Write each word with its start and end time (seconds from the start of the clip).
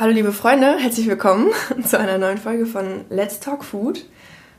Hallo 0.00 0.12
liebe 0.12 0.30
Freunde, 0.30 0.76
herzlich 0.78 1.08
willkommen 1.08 1.50
zu 1.84 1.98
einer 1.98 2.18
neuen 2.18 2.38
Folge 2.38 2.66
von 2.66 3.04
Let's 3.10 3.40
Talk 3.40 3.64
Food. 3.64 4.04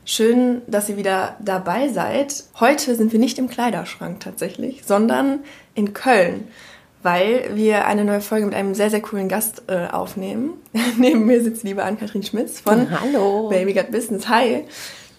Schön, 0.04 0.60
dass 0.66 0.90
ihr 0.90 0.98
wieder 0.98 1.38
dabei 1.40 1.88
seid. 1.88 2.44
Heute 2.60 2.94
sind 2.94 3.10
wir 3.10 3.18
nicht 3.18 3.38
im 3.38 3.48
Kleiderschrank 3.48 4.20
tatsächlich, 4.20 4.82
sondern 4.84 5.38
in 5.74 5.94
Köln, 5.94 6.48
weil 7.02 7.52
wir 7.54 7.86
eine 7.86 8.04
neue 8.04 8.20
Folge 8.20 8.44
mit 8.44 8.54
einem 8.54 8.74
sehr, 8.74 8.90
sehr 8.90 9.00
coolen 9.00 9.30
Gast 9.30 9.62
äh, 9.68 9.86
aufnehmen. 9.86 10.60
Neben 10.98 11.24
mir 11.24 11.42
sitzt 11.42 11.62
die 11.62 11.68
liebe 11.68 11.84
Ann-Kathrin 11.84 12.22
Schmitz 12.22 12.60
von 12.60 12.90
Hallo. 13.00 13.48
Baby 13.48 13.72
Got 13.72 13.90
Business. 13.90 14.28
Hi. 14.28 14.66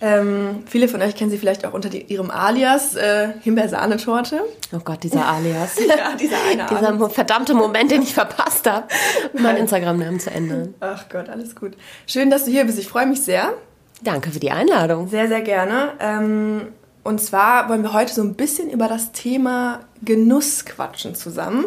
Ähm, 0.04 0.64
viele 0.66 0.88
von 0.88 1.00
euch 1.02 1.16
kennen 1.16 1.30
sie 1.30 1.38
vielleicht 1.38 1.64
auch 1.66 1.74
unter 1.74 1.90
die, 1.90 2.02
ihrem 2.02 2.32
Alias 2.32 2.96
äh, 2.96 3.30
Himbeersahnetorte. 3.42 4.42
Oh 4.74 4.80
Gott, 4.84 5.04
dieser 5.04 5.28
Alias. 5.28 5.78
ja, 5.88 6.16
dieser 6.20 6.38
eine 6.50 6.66
Dieser 6.66 6.90
Alias. 6.90 7.14
verdammte 7.14 7.54
Moment, 7.54 7.92
den 7.92 8.02
ich 8.02 8.14
verpasst 8.14 8.68
habe, 8.68 8.88
meinen 9.34 9.58
Instagram-Namen 9.58 10.20
zu 10.20 10.32
ändern. 10.32 10.74
Ach 10.80 11.08
Gott, 11.08 11.30
alles 11.30 11.56
gut. 11.56 11.74
Schön, 12.08 12.32
dass 12.32 12.46
du 12.46 12.52
hier 12.52 12.66
bist. 12.66 12.80
Ich 12.80 12.88
freue 12.88 13.06
mich 13.06 13.22
sehr. 13.22 13.54
Danke 14.02 14.32
für 14.32 14.40
die 14.40 14.50
Einladung. 14.50 15.08
Sehr, 15.08 15.28
sehr 15.28 15.42
gerne. 15.42 15.92
Ähm, 16.00 16.70
und 17.04 17.22
zwar 17.22 17.70
wollen 17.70 17.84
wir 17.84 17.94
heute 17.94 18.14
so 18.14 18.24
ein 18.24 18.34
bisschen 18.34 18.72
über 18.72 18.88
das 18.88 19.12
Thema 19.12 19.82
Genuss 20.02 20.66
quatschen 20.66 21.14
zusammen. 21.14 21.66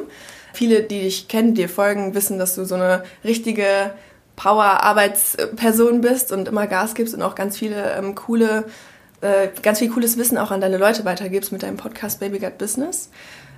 Viele, 0.52 0.82
die 0.82 1.01
dich 1.01 1.28
kennen, 1.28 1.54
dir 1.54 1.68
folgen, 1.68 2.14
wissen, 2.14 2.38
dass 2.38 2.54
du 2.56 2.64
so 2.64 2.74
eine 2.74 3.04
richtige 3.24 3.92
Power-Arbeitsperson 4.37 6.01
bist 6.01 6.33
und 6.33 6.48
immer 6.48 6.66
Gas 6.66 6.95
gibst 6.95 7.15
und 7.15 7.23
auch 7.23 7.34
ganz 7.34 7.56
viele 7.56 7.93
ähm, 7.93 8.15
coole, 8.15 8.65
äh, 9.20 9.48
ganz 9.62 9.79
viel 9.79 9.91
cooles 9.91 10.16
Wissen 10.16 10.38
auch 10.38 10.51
an 10.51 10.60
deine 10.60 10.79
Leute 10.79 11.05
weitergibst 11.05 11.52
mit 11.52 11.62
deinem 11.62 11.77
Podcast 11.77 12.20
Baby 12.20 12.38
Got 12.38 12.59
Business. 12.59 13.10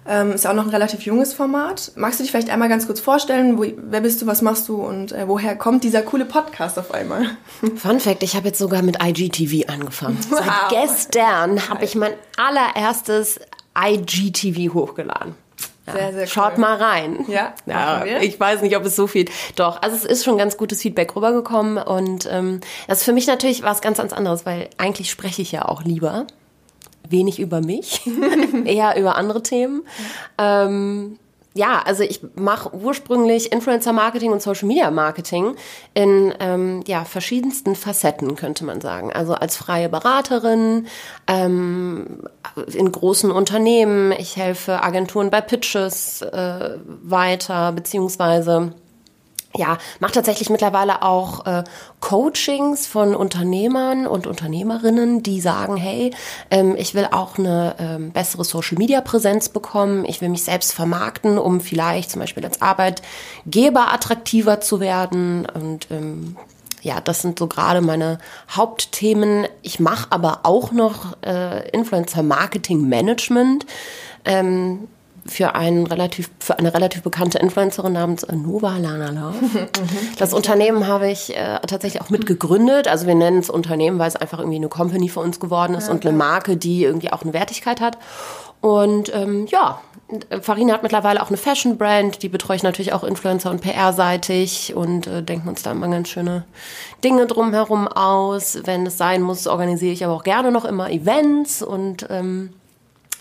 Ähm, 0.09 0.33
ist 0.33 0.45
ja 0.45 0.51
auch 0.51 0.55
noch 0.55 0.65
ein 0.65 0.71
relativ 0.71 1.03
junges 1.03 1.35
Format. 1.35 1.93
Magst 1.97 2.21
du 2.21 2.23
dich 2.23 2.31
vielleicht 2.31 2.51
einmal 2.51 2.69
ganz 2.69 2.87
kurz 2.87 3.01
vorstellen? 3.01 3.59
Wo, 3.59 3.65
wer 3.77 4.01
bist 4.01 4.23
du, 4.23 4.27
was 4.27 4.41
machst 4.41 4.69
du 4.69 4.77
und 4.77 5.11
äh, 5.11 5.27
woher 5.27 5.57
kommt 5.57 5.83
dieser 5.83 6.03
coole 6.03 6.25
Podcast 6.25 6.79
auf 6.79 6.95
einmal? 6.95 7.37
Fun 7.77 7.99
Fact, 7.99 8.23
ich 8.23 8.37
habe 8.37 8.49
jetzt 8.49 8.59
sogar 8.59 8.83
mit 8.83 9.03
IGTV 9.03 9.69
angefangen. 9.69 10.19
Wow. 10.31 10.39
Seit 10.39 10.69
gestern 10.71 11.69
habe 11.69 11.85
ich 11.85 11.97
mein 11.97 12.13
allererstes 12.37 13.41
IGTV 13.77 14.75
hochgeladen. 14.75 15.35
Sehr, 15.93 16.13
sehr 16.13 16.27
Schaut 16.27 16.55
cool. 16.55 16.61
mal 16.61 16.77
rein. 16.77 17.25
Ja, 17.29 17.55
ja 17.67 18.05
ich 18.21 18.39
weiß 18.39 18.63
nicht, 18.63 18.77
ob 18.77 18.85
es 18.85 18.97
so 18.97 19.07
viel. 19.07 19.27
Doch, 19.55 19.83
also 19.83 19.97
es 19.97 20.05
ist 20.05 20.25
schon 20.25 20.39
ganz 20.39 20.57
gutes 20.57 20.83
Feedback 20.83 21.15
rübergekommen 21.15 21.79
und 21.79 22.29
ähm, 22.31 22.61
das 22.89 22.99
ist 22.99 23.05
für 23.05 23.13
mich 23.13 23.27
natürlich 23.27 23.63
was 23.63 23.81
ganz, 23.81 23.99
ganz 23.99 24.13
anderes, 24.13 24.47
weil 24.47 24.69
eigentlich 24.79 25.11
spreche 25.11 25.43
ich 25.43 25.53
ja 25.53 25.65
auch 25.67 25.83
lieber 25.85 26.27
wenig 27.09 27.39
über 27.39 27.61
mich, 27.61 28.03
eher 28.65 28.97
über 28.99 29.17
andere 29.17 29.43
Themen. 29.43 29.83
Ähm, 30.39 31.19
ja, 31.57 31.83
also 31.85 32.03
ich 32.03 32.21
mache 32.35 32.75
ursprünglich 32.75 33.51
Influencer 33.51 33.93
Marketing 33.93 34.33
und 34.33 34.43
Social 34.43 34.69
Media 34.69 34.91
Marketing 34.91 35.57
in 35.95 36.35
ähm, 36.39 36.83
ja, 36.87 37.05
verschiedensten 37.05 37.75
Facetten, 37.75 38.37
könnte 38.37 38.65
man 38.65 38.81
sagen. 38.81 39.13
Also 39.13 39.35
als 39.35 39.57
freie 39.57 39.89
Beraterin, 39.89 40.87
ähm, 41.27 42.23
in 42.73 42.93
großen 42.93 43.31
Unternehmen, 43.31 44.13
ich 44.13 44.37
helfe 44.37 44.83
Agenturen 44.83 45.31
bei 45.31 45.41
Pitches 45.41 46.23
äh, 46.23 46.77
weiter, 46.85 47.73
beziehungsweise 47.73 48.73
ja, 49.57 49.79
mache 50.01 50.13
tatsächlich 50.13 50.51
mittlerweile 50.51 51.03
auch 51.03 51.47
äh, 51.47 51.65
Coachings 52.01 52.87
von 52.87 53.15
Unternehmern 53.15 54.07
und 54.07 54.27
Unternehmerinnen, 54.27 55.23
die 55.23 55.41
sagen, 55.41 55.77
hey, 55.77 56.13
ähm, 56.51 56.77
ich 56.77 56.95
will 56.95 57.09
auch 57.11 57.39
eine 57.39 57.75
ähm, 57.79 58.11
bessere 58.13 58.45
Social-Media-Präsenz 58.45 59.49
bekommen, 59.49 60.05
ich 60.05 60.21
will 60.21 60.29
mich 60.29 60.45
selbst 60.45 60.73
vermarkten, 60.73 61.39
um 61.39 61.61
vielleicht 61.61 62.11
zum 62.11 62.21
Beispiel 62.21 62.45
als 62.45 62.63
Arbeitgeber 62.63 63.93
attraktiver 63.93 64.61
zu 64.61 64.81
werden 64.81 65.47
und 65.47 65.89
ähm, 65.91 66.37
ja, 66.83 67.01
das 67.01 67.21
sind 67.21 67.39
so 67.41 67.49
gerade 67.49 67.81
meine 67.81 68.19
Hauptthemen. 68.49 69.49
Ich 69.63 69.81
mache 69.81 70.07
aber 70.11 70.41
auch 70.45 70.71
noch 70.71 71.17
äh, 71.23 71.69
Influencer 71.71 72.23
Marketing 72.23 72.89
Management. 72.89 73.67
Ähm, 74.25 74.87
für, 75.29 75.55
einen 75.55 75.87
relativ, 75.87 76.31
für 76.39 76.59
eine 76.59 76.73
relativ 76.73 77.03
bekannte 77.03 77.39
Influencerin 77.39 77.93
namens 77.93 78.27
Nova 78.31 78.77
Lana 78.79 79.11
Love. 79.11 79.37
Das 80.19 80.33
Unternehmen 80.33 80.87
habe 80.87 81.11
ich 81.11 81.37
äh, 81.37 81.59
tatsächlich 81.67 82.03
auch 82.03 82.11
mitgegründet. 82.11 82.89
Also 82.89 83.07
wir 83.07 83.15
nennen 83.15 83.39
es 83.39 83.51
Unternehmen, 83.51 83.99
weil 83.99 84.09
es 84.09 84.17
einfach 84.17 84.39
irgendwie 84.39 84.57
eine 84.57 84.69
Company 84.69 85.09
für 85.09 85.21
uns 85.21 85.41
geworden 85.41 85.75
ist 85.75 85.89
und 85.89 86.07
eine 86.07 86.17
Marke, 86.17 86.57
die 86.57 86.85
irgendwie 86.85 87.13
auch 87.13 87.23
eine 87.23 87.33
Wertigkeit 87.33 87.81
hat. 87.81 87.99
Und 88.61 89.15
ähm, 89.15 89.47
ja, 89.49 89.81
Farina 90.41 90.75
hat 90.75 90.83
mittlerweile 90.83 91.23
auch 91.23 91.29
eine 91.29 91.37
Fashion-Brand, 91.37 92.23
die 92.23 92.29
betreue 92.29 92.57
ich 92.57 92.63
natürlich 92.63 92.93
auch 92.93 93.03
Influencer- 93.03 93.51
und 93.51 93.61
PR-seitig 93.61 94.75
und 94.75 95.07
äh, 95.07 95.23
denken 95.23 95.49
uns 95.49 95.63
da 95.63 95.73
immer 95.73 95.89
ganz 95.89 96.09
schöne 96.09 96.45
Dinge 97.03 97.27
drumherum 97.27 97.89
aus. 97.89 98.59
Wenn 98.65 98.87
es 98.87 98.99
sein 98.99 99.23
muss, 99.23 99.47
organisiere 99.47 99.93
ich 99.93 100.05
aber 100.05 100.15
auch 100.15 100.23
gerne 100.23 100.53
noch 100.53 100.65
immer 100.65 100.91
Events 100.91 101.63
und 101.63 102.07
ähm, 102.09 102.51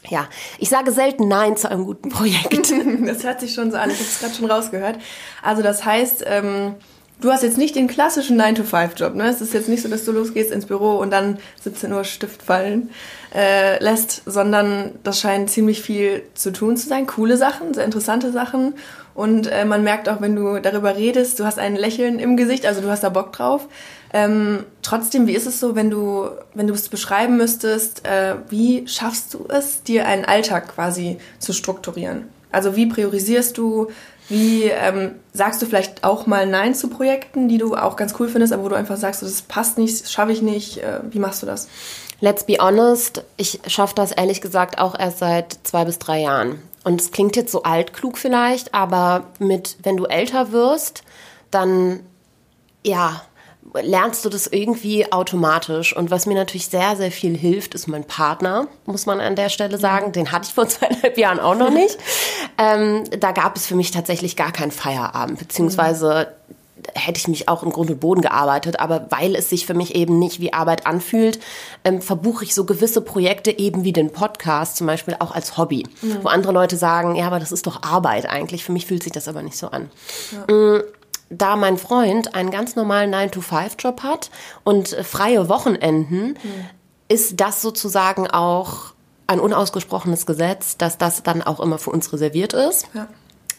ja, 0.09 0.27
ich 0.59 0.69
sage 0.69 0.91
selten 0.91 1.27
Nein 1.27 1.57
zu 1.57 1.69
einem 1.69 1.85
guten 1.85 2.09
Projekt. 2.09 2.73
Das 3.05 3.23
hört 3.23 3.39
sich 3.39 3.53
schon 3.53 3.71
so 3.71 3.77
an, 3.77 3.89
ich 3.89 3.97
habe 3.97 4.07
es 4.07 4.19
gerade 4.19 4.33
schon 4.33 4.49
rausgehört. 4.49 4.97
Also 5.41 5.61
das 5.61 5.85
heißt, 5.85 6.23
ähm, 6.27 6.75
du 7.21 7.31
hast 7.31 7.43
jetzt 7.43 7.57
nicht 7.57 7.75
den 7.75 7.87
klassischen 7.87 8.39
9-to-5-Job, 8.39 9.15
ne? 9.15 9.27
Es 9.27 9.41
ist 9.41 9.53
jetzt 9.53 9.69
nicht 9.69 9.81
so, 9.81 9.89
dass 9.89 10.05
du 10.05 10.11
losgehst 10.11 10.51
ins 10.51 10.65
Büro 10.65 10.97
und 10.97 11.11
dann 11.11 11.37
17 11.61 11.91
Uhr 11.93 12.03
Stift 12.03 12.41
fallen 12.41 12.89
äh, 13.33 13.81
lässt, 13.83 14.23
sondern 14.25 14.91
das 15.03 15.19
scheint 15.19 15.49
ziemlich 15.49 15.81
viel 15.81 16.23
zu 16.33 16.51
tun 16.51 16.77
zu 16.77 16.87
sein. 16.87 17.07
Coole 17.07 17.37
Sachen, 17.37 17.73
sehr 17.73 17.85
interessante 17.85 18.31
Sachen. 18.31 18.75
Und 19.15 19.47
äh, 19.47 19.63
man 19.63 19.83
merkt 19.83 20.09
auch, 20.09 20.19
wenn 20.19 20.35
du 20.35 20.59
darüber 20.59 20.97
redest, 20.97 21.39
du 21.39 21.45
hast 21.45 21.57
ein 21.57 21.77
Lächeln 21.77 22.19
im 22.19 22.35
Gesicht, 22.35 22.65
also 22.65 22.81
du 22.81 22.89
hast 22.89 23.01
da 23.01 23.09
Bock 23.09 23.31
drauf. 23.31 23.67
Ähm, 24.13 24.65
trotzdem, 24.81 25.25
wie 25.25 25.33
ist 25.33 25.47
es 25.47 25.59
so, 25.59 25.73
wenn 25.73 25.89
du, 25.89 26.27
wenn 26.53 26.67
du 26.67 26.73
es 26.73 26.89
beschreiben 26.89 27.37
müsstest, 27.37 28.05
äh, 28.05 28.35
wie 28.49 28.85
schaffst 28.87 29.33
du 29.33 29.45
es, 29.47 29.83
dir 29.83 30.05
einen 30.05 30.25
Alltag 30.25 30.75
quasi 30.75 31.17
zu 31.39 31.53
strukturieren? 31.53 32.27
Also 32.51 32.75
wie 32.75 32.87
priorisierst 32.87 33.57
du, 33.57 33.87
wie 34.27 34.63
ähm, 34.63 35.11
sagst 35.33 35.61
du 35.61 35.65
vielleicht 35.65 36.03
auch 36.03 36.27
mal 36.27 36.45
Nein 36.45 36.75
zu 36.75 36.89
Projekten, 36.89 37.47
die 37.47 37.57
du 37.57 37.75
auch 37.75 37.95
ganz 37.95 38.15
cool 38.19 38.27
findest, 38.27 38.51
aber 38.51 38.63
wo 38.63 38.69
du 38.69 38.75
einfach 38.75 38.97
sagst, 38.97 39.21
das 39.21 39.41
passt 39.43 39.77
nicht, 39.77 40.03
das 40.03 40.11
schaffe 40.11 40.33
ich 40.33 40.41
nicht, 40.41 40.79
äh, 40.79 40.99
wie 41.09 41.19
machst 41.19 41.41
du 41.41 41.45
das? 41.45 41.69
Let's 42.19 42.45
be 42.45 42.57
honest, 42.59 43.23
ich 43.37 43.61
schaffe 43.67 43.95
das 43.95 44.11
ehrlich 44.11 44.41
gesagt 44.41 44.77
auch 44.77 44.97
erst 44.97 45.19
seit 45.19 45.57
zwei 45.63 45.85
bis 45.85 45.99
drei 45.99 46.21
Jahren. 46.21 46.59
Und 46.85 47.01
es 47.01 47.11
klingt 47.11 47.35
jetzt 47.35 47.51
so 47.51 47.63
altklug 47.63 48.15
vielleicht, 48.15 48.75
aber 48.75 49.31
mit, 49.39 49.77
wenn 49.81 49.97
du 49.97 50.05
älter 50.05 50.51
wirst, 50.51 51.01
dann, 51.49 52.01
ja, 52.85 53.23
lernst 53.73 54.23
du 54.23 54.29
das 54.29 54.45
irgendwie 54.45 55.11
automatisch. 55.11 55.97
Und 55.97 56.11
was 56.11 56.27
mir 56.27 56.35
natürlich 56.35 56.67
sehr, 56.67 56.95
sehr 56.95 57.11
viel 57.11 57.35
hilft, 57.35 57.73
ist 57.73 57.87
mein 57.87 58.03
Partner, 58.03 58.67
muss 58.85 59.07
man 59.07 59.19
an 59.19 59.35
der 59.35 59.49
Stelle 59.49 59.79
sagen. 59.79 60.11
Den 60.11 60.31
hatte 60.31 60.45
ich 60.47 60.53
vor 60.53 60.67
zweieinhalb 60.69 61.17
Jahren 61.17 61.39
auch 61.39 61.55
noch 61.55 61.71
nicht. 61.71 61.97
ähm, 62.59 63.03
da 63.19 63.31
gab 63.31 63.57
es 63.57 63.65
für 63.65 63.75
mich 63.75 63.89
tatsächlich 63.89 64.35
gar 64.35 64.51
keinen 64.51 64.71
Feierabend, 64.71 65.39
beziehungsweise 65.39 66.35
hätte 66.93 67.17
ich 67.19 67.27
mich 67.27 67.47
auch 67.49 67.63
im 67.63 67.71
Grund 67.71 67.89
und 67.89 67.99
Boden 67.99 68.21
gearbeitet, 68.21 68.79
aber 68.79 69.07
weil 69.09 69.35
es 69.35 69.49
sich 69.49 69.65
für 69.65 69.73
mich 69.73 69.95
eben 69.95 70.19
nicht 70.19 70.39
wie 70.39 70.53
Arbeit 70.53 70.85
anfühlt, 70.85 71.39
ähm, 71.83 72.01
verbuche 72.01 72.43
ich 72.43 72.53
so 72.53 72.65
gewisse 72.65 73.01
Projekte 73.01 73.57
eben 73.57 73.83
wie 73.83 73.93
den 73.93 74.11
Podcast 74.11 74.77
zum 74.77 74.87
Beispiel 74.87 75.15
auch 75.19 75.31
als 75.31 75.57
Hobby, 75.57 75.85
Mhm. 76.01 76.17
wo 76.23 76.27
andere 76.27 76.53
Leute 76.53 76.77
sagen, 76.77 77.15
ja, 77.15 77.27
aber 77.27 77.39
das 77.39 77.51
ist 77.51 77.65
doch 77.67 77.83
Arbeit 77.83 78.29
eigentlich. 78.29 78.63
Für 78.63 78.71
mich 78.71 78.85
fühlt 78.85 79.03
sich 79.03 79.11
das 79.11 79.27
aber 79.27 79.41
nicht 79.41 79.57
so 79.57 79.67
an. 79.69 79.89
Mm, 80.49 80.79
Da 81.29 81.55
mein 81.55 81.77
Freund 81.79 82.35
einen 82.35 82.51
ganz 82.51 82.75
normalen 82.75 83.09
9-to-5-Job 83.13 84.03
hat 84.03 84.29
und 84.63 84.93
äh, 84.93 85.03
freie 85.03 85.49
Wochenenden, 85.49 86.27
Mhm. 86.27 86.37
ist 87.07 87.39
das 87.41 87.61
sozusagen 87.63 88.27
auch 88.29 88.93
ein 89.27 89.39
unausgesprochenes 89.39 90.27
Gesetz, 90.27 90.77
dass 90.77 90.99
das 90.99 91.23
dann 91.23 91.41
auch 91.41 91.59
immer 91.59 91.79
für 91.79 91.89
uns 91.89 92.13
reserviert 92.13 92.53
ist. 92.53 92.87
Ja. 92.93 93.07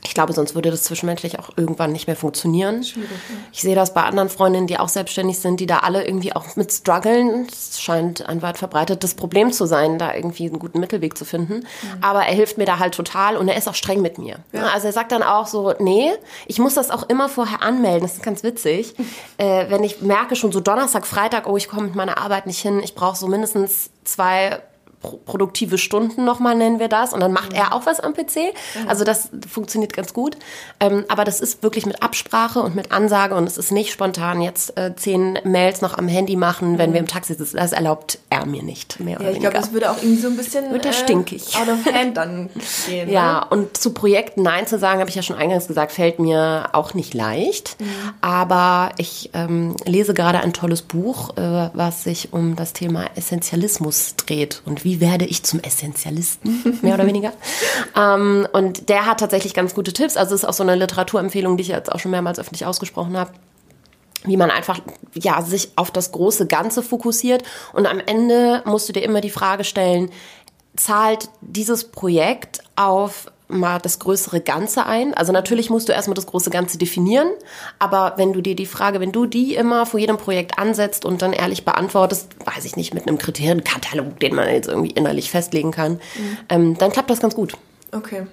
Ich 0.07 0.15
glaube, 0.15 0.33
sonst 0.33 0.55
würde 0.55 0.71
das 0.71 0.85
zwischenmenschlich 0.85 1.39
auch 1.39 1.51
irgendwann 1.57 1.93
nicht 1.93 2.07
mehr 2.07 2.17
funktionieren. 2.17 2.85
Schwierig, 2.85 3.11
ja. 3.11 3.37
Ich 3.53 3.61
sehe 3.61 3.75
das 3.75 3.93
bei 3.93 4.03
anderen 4.03 4.29
Freundinnen, 4.29 4.67
die 4.67 4.79
auch 4.79 4.89
selbstständig 4.89 5.39
sind, 5.39 5.59
die 5.61 5.67
da 5.67 5.79
alle 5.79 6.07
irgendwie 6.07 6.35
auch 6.35 6.57
mit 6.57 6.73
strugglen. 6.73 7.47
Es 7.51 7.81
scheint 7.81 8.27
ein 8.29 8.41
weit 8.43 8.59
verbreitetes 8.59 9.15
Problem 9.15 9.53
zu 9.53 9.67
sein, 9.67 9.99
da 9.99 10.15
irgendwie 10.15 10.49
einen 10.49 10.59
guten 10.59 10.81
Mittelweg 10.81 11.19
zu 11.19 11.25
finden. 11.25 11.67
Aber 12.01 12.25
er 12.25 12.35
hilft 12.35 12.57
mir 12.57 12.67
da 12.67 12.79
halt 12.79 12.95
total 12.95 13.37
und 13.37 13.49
er 13.49 13.57
ist 13.57 13.69
auch 13.69 13.75
streng 13.75 14.01
mit 14.01 14.19
mir. 14.19 14.39
Also 14.53 14.87
er 14.87 14.93
sagt 14.93 15.13
dann 15.13 15.23
auch 15.23 15.47
so, 15.47 15.75
nee, 15.79 16.13
ich 16.47 16.59
muss 16.59 16.75
das 16.75 16.91
auch 16.91 17.09
immer 17.09 17.29
vorher 17.29 17.63
anmelden. 17.63 18.03
Das 18.03 18.15
ist 18.15 18.23
ganz 18.23 18.43
witzig. 18.43 18.95
äh, 19.39 19.69
wenn 19.69 19.83
ich 19.83 20.01
merke 20.03 20.37
schon 20.37 20.53
so 20.53 20.61
Donnerstag, 20.61 21.07
Freitag, 21.07 21.49
oh, 21.49 21.57
ich 21.57 21.69
komme 21.69 21.89
mit 21.89 21.95
meiner 21.95 22.19
Arbeit 22.19 22.47
nicht 22.47 22.61
hin, 22.61 22.81
ich 22.83 22.95
brauche 22.95 23.17
so 23.17 23.27
mindestens 23.27 23.91
zwei 24.05 24.61
produktive 25.01 25.79
Stunden 25.79 26.25
nochmal, 26.25 26.55
nennen 26.57 26.79
wir 26.81 26.89
das. 26.89 27.13
Und 27.13 27.21
dann 27.21 27.33
macht 27.33 27.53
er 27.53 27.73
auch 27.75 27.87
was 27.87 28.01
am 28.01 28.13
PC. 28.15 28.53
Also 28.89 29.05
das 29.05 29.29
funktioniert 29.49 29.93
ganz 29.93 30.13
gut. 30.13 30.37
Ähm, 30.81 31.05
aber 31.09 31.25
das 31.25 31.41
ist 31.41 31.63
wirklich 31.63 31.87
mit 31.87 32.03
Absprache 32.03 32.61
und 32.61 32.75
mit 32.75 32.93
Ansage 32.93 33.35
und 33.35 33.47
es 33.47 33.57
ist 33.59 33.71
nicht 33.73 33.93
spontan 33.93 34.41
jetzt 34.41 34.77
äh, 34.79 34.95
zehn 34.97 35.39
Mails 35.45 35.81
noch 35.81 35.97
am 35.97 36.09
Handy 36.09 36.37
machen, 36.37 36.79
wenn 36.79 36.93
wir 36.93 37.01
im 37.01 37.07
Taxi 37.07 37.35
sitzen. 37.35 37.57
Das 37.57 37.73
erlaubt 37.73 38.19
er 38.31 38.47
mir 38.47 38.63
nicht 38.63 38.99
mehr. 39.01 39.21
Ja, 39.21 39.31
ich 39.31 39.39
glaube, 39.41 39.55
das 39.57 39.73
würde 39.73 39.91
auch 39.91 39.97
irgendwie 39.99 40.21
so 40.21 40.29
ein 40.29 40.37
bisschen 40.37 40.73
Wird 40.73 40.85
er 40.87 40.93
stinkig. 40.93 41.57
out 41.57 41.69
of 41.69 41.85
hand 41.93 42.17
dann 42.17 42.51
gehen. 42.87 43.09
Ja, 43.11 43.41
Ne? 43.41 43.47
und 43.51 43.77
zu 43.77 43.91
Projekten 43.93 44.43
Nein 44.43 44.67
zu 44.67 44.79
sagen, 44.79 45.01
habe 45.01 45.11
ich 45.11 45.17
ja 45.17 45.23
schon 45.23 45.37
eingangs 45.37 45.67
gesagt, 45.69 45.93
fällt 45.93 46.19
mir 46.19 46.71
auch 46.73 46.95
nicht 46.95 47.15
leicht. 47.15 47.77
Mhm. 47.81 47.87
Aber 48.21 48.91
ich 48.99 49.31
ähm, 49.35 49.77
lese 49.85 50.15
gerade 50.15 50.41
ein 50.41 50.53
tolles 50.53 50.83
Buch, 50.83 51.37
äh, 51.37 51.71
was 51.75 52.05
sich 52.05 52.33
um 52.33 52.57
das 52.57 52.73
Thema 52.73 53.05
Essentialismus 53.17 54.17
dreht. 54.17 54.63
Und 54.65 54.85
wie 54.85 54.96
werde 55.01 55.25
ich 55.25 55.43
zum 55.43 55.61
Essentialisten, 55.61 56.79
mehr 56.83 56.95
oder 56.95 57.07
weniger. 57.07 57.33
ähm, 57.97 58.47
und 58.53 58.89
der 58.89 59.07
hat 59.07 59.21
tatsächlich 59.21 59.55
ganz 59.55 59.75
gute 59.75 59.93
Tipps. 59.93 60.17
Also 60.17 60.35
es 60.35 60.43
ist 60.43 60.49
auch 60.49 60.55
so 60.55 60.63
eine 60.63 60.75
Literaturempfehlung, 60.75 61.57
die 61.57 61.63
ich 61.63 61.69
jetzt 61.69 61.93
auch 61.93 61.99
schon 61.99 62.11
mehrmals 62.11 62.39
öffentlich 62.39 62.67
ausgesprochen 62.67 63.17
habe 63.17 63.33
wie 64.25 64.37
man 64.37 64.51
einfach 64.51 64.81
ja 65.15 65.41
sich 65.43 65.71
auf 65.77 65.93
das 65.93 66.11
große 66.11 66.49
Ganze 66.49 66.83
fokussiert 66.83 67.45
und 67.73 67.87
am 67.87 68.01
Ende 68.01 68.63
musst 68.65 68.89
du 68.89 68.93
dir 68.93 69.03
immer 69.03 69.21
die 69.21 69.31
Frage 69.31 69.63
stellen, 69.63 70.11
zahlt 70.75 71.29
dieses 71.41 71.85
Projekt 71.85 72.61
auf 72.75 73.31
mal 73.49 73.79
das 73.79 73.99
größere 73.99 74.41
Ganze 74.41 74.87
ein? 74.87 75.15
Also 75.15 75.33
natürlich 75.33 75.71
musst 75.71 75.89
du 75.89 75.93
erstmal 75.93 76.15
das 76.15 76.27
große 76.27 76.51
Ganze 76.51 76.79
definieren, 76.79 77.29
aber 77.79 78.15
wenn 78.17 78.33
du 78.33 78.41
dir 78.41 78.57
die 78.57 78.67
Frage, 78.67 79.01
wenn 79.01 79.13
du 79.13 79.27
die 79.27 79.55
immer 79.55 79.87
vor 79.87 80.01
jedem 80.01 80.17
Projekt 80.17 80.59
ansetzt 80.59 81.05
und 81.05 81.23
dann 81.23 81.33
ehrlich 81.33 81.65
beantwortest, 81.65 82.29
weiß 82.45 82.65
ich 82.65 82.77
nicht, 82.77 82.95
mit 82.95 83.07
einem 83.07 83.19
Kriterienkatalog, 83.19 84.19
den 84.21 84.35
man 84.35 84.49
jetzt 84.49 84.69
irgendwie 84.69 84.91
innerlich 84.91 85.31
festlegen 85.31 85.71
kann, 85.71 86.01
ähm, 86.49 86.77
dann 86.79 86.93
klappt 86.93 87.11
das 87.11 87.21
ganz 87.21 87.35
gut. 87.35 87.57
Okay. 87.93 88.27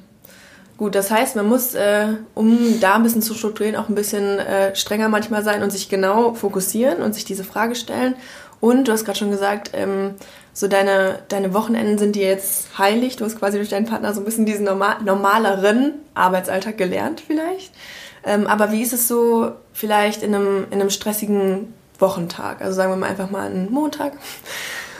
Gut, 0.77 0.95
das 0.95 1.11
heißt, 1.11 1.35
man 1.35 1.47
muss, 1.47 1.75
äh, 1.75 2.07
um 2.33 2.79
da 2.79 2.95
ein 2.95 3.03
bisschen 3.03 3.21
zu 3.21 3.35
strukturieren, 3.35 3.75
auch 3.75 3.89
ein 3.89 3.95
bisschen 3.95 4.39
äh, 4.39 4.75
strenger 4.75 5.07
manchmal 5.07 5.43
sein 5.43 5.61
und 5.61 5.71
sich 5.71 5.87
genau 5.87 6.33
fokussieren 6.33 7.01
und 7.03 7.13
sich 7.13 7.25
diese 7.25 7.43
Frage 7.43 7.75
stellen. 7.75 8.15
Und 8.59 8.87
du 8.87 8.91
hast 8.91 9.05
gerade 9.05 9.19
schon 9.19 9.29
gesagt, 9.29 9.71
ähm, 9.73 10.15
so 10.53 10.67
deine, 10.67 11.19
deine 11.29 11.53
Wochenenden 11.53 11.97
sind 11.97 12.15
dir 12.15 12.27
jetzt 12.27 12.77
heilig. 12.77 13.15
Du 13.15 13.25
hast 13.25 13.39
quasi 13.39 13.57
durch 13.57 13.69
deinen 13.69 13.87
Partner 13.87 14.13
so 14.13 14.21
ein 14.21 14.25
bisschen 14.25 14.45
diesen 14.45 14.65
normal, 14.65 14.97
normaleren 15.03 15.95
Arbeitsalltag 16.13 16.77
gelernt 16.77 17.23
vielleicht. 17.25 17.73
Ähm, 18.23 18.47
aber 18.47 18.71
wie 18.71 18.81
ist 18.81 18.93
es 18.93 19.07
so 19.07 19.51
vielleicht 19.73 20.23
in 20.23 20.33
einem, 20.33 20.65
in 20.69 20.79
einem 20.79 20.91
stressigen 20.91 21.73
Wochentag? 21.99 22.61
Also 22.61 22.75
sagen 22.75 22.91
wir 22.91 22.97
mal 22.97 23.09
einfach 23.09 23.31
mal 23.31 23.47
einen 23.47 23.71
Montag. 23.71 24.13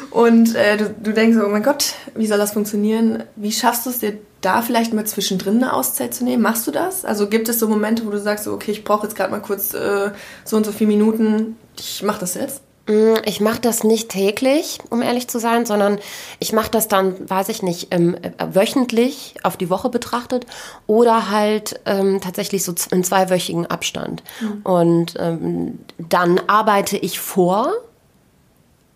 Und 0.10 0.56
äh, 0.56 0.78
du, 0.78 0.90
du 0.90 1.14
denkst 1.14 1.38
so, 1.38 1.46
oh 1.46 1.50
mein 1.50 1.64
Gott, 1.64 1.94
wie 2.16 2.28
soll 2.28 2.38
das 2.38 2.54
funktionieren? 2.54 3.24
Wie 3.36 3.52
schaffst 3.52 3.86
du 3.86 3.90
es 3.90 4.00
dir 4.00 4.18
da 4.42 4.62
vielleicht 4.62 4.94
mal 4.94 5.06
zwischendrin 5.06 5.58
eine 5.58 5.74
Auszeit 5.74 6.14
zu 6.14 6.24
nehmen? 6.24 6.44
Machst 6.44 6.68
du 6.68 6.72
das? 6.72 7.06
Also 7.06 7.30
gibt 7.30 7.48
es 7.48 7.60
so 7.60 7.68
Momente, 7.68 8.06
wo 8.06 8.10
du 8.10 8.20
sagst, 8.20 8.48
okay, 8.48 8.72
ich 8.72 8.84
brauche 8.84 9.08
jetzt 9.08 9.16
gerade 9.16 9.32
mal 9.32 9.42
kurz 9.42 9.74
äh, 9.74 10.12
so 10.44 10.58
und 10.58 10.66
so 10.66 10.72
viele 10.72 10.90
Minuten, 10.90 11.58
ich 11.80 12.04
mache 12.04 12.20
das 12.20 12.34
jetzt? 12.36 12.62
Mm, 12.88 13.16
Ich 13.26 13.40
mache 13.40 13.62
das 13.62 13.84
nicht 13.84 14.10
täglich, 14.10 14.80
um 14.90 15.02
ehrlich 15.02 15.28
zu 15.30 15.40
sein, 15.40 15.66
sondern 15.66 16.00
ich 16.40 16.52
mache 16.52 16.70
das 16.72 16.88
dann, 16.88 17.30
weiß 17.30 17.50
ich 17.50 17.62
nicht, 17.64 17.88
ähm, 17.92 18.16
äh, 18.22 18.32
wöchentlich 18.54 19.36
auf 19.44 19.56
die 19.58 19.70
Woche 19.70 19.90
betrachtet 19.90 20.46
oder 20.86 21.30
halt 21.30 21.80
ähm, 21.86 22.20
tatsächlich 22.22 22.64
so 22.64 22.74
in 22.92 23.04
zweiwöchigen 23.04 23.66
Abstand. 23.68 24.22
Und 24.64 25.14
ähm, 25.18 25.80
dann 25.98 26.40
arbeite 26.48 26.98
ich 26.98 27.20
vor. 27.20 27.72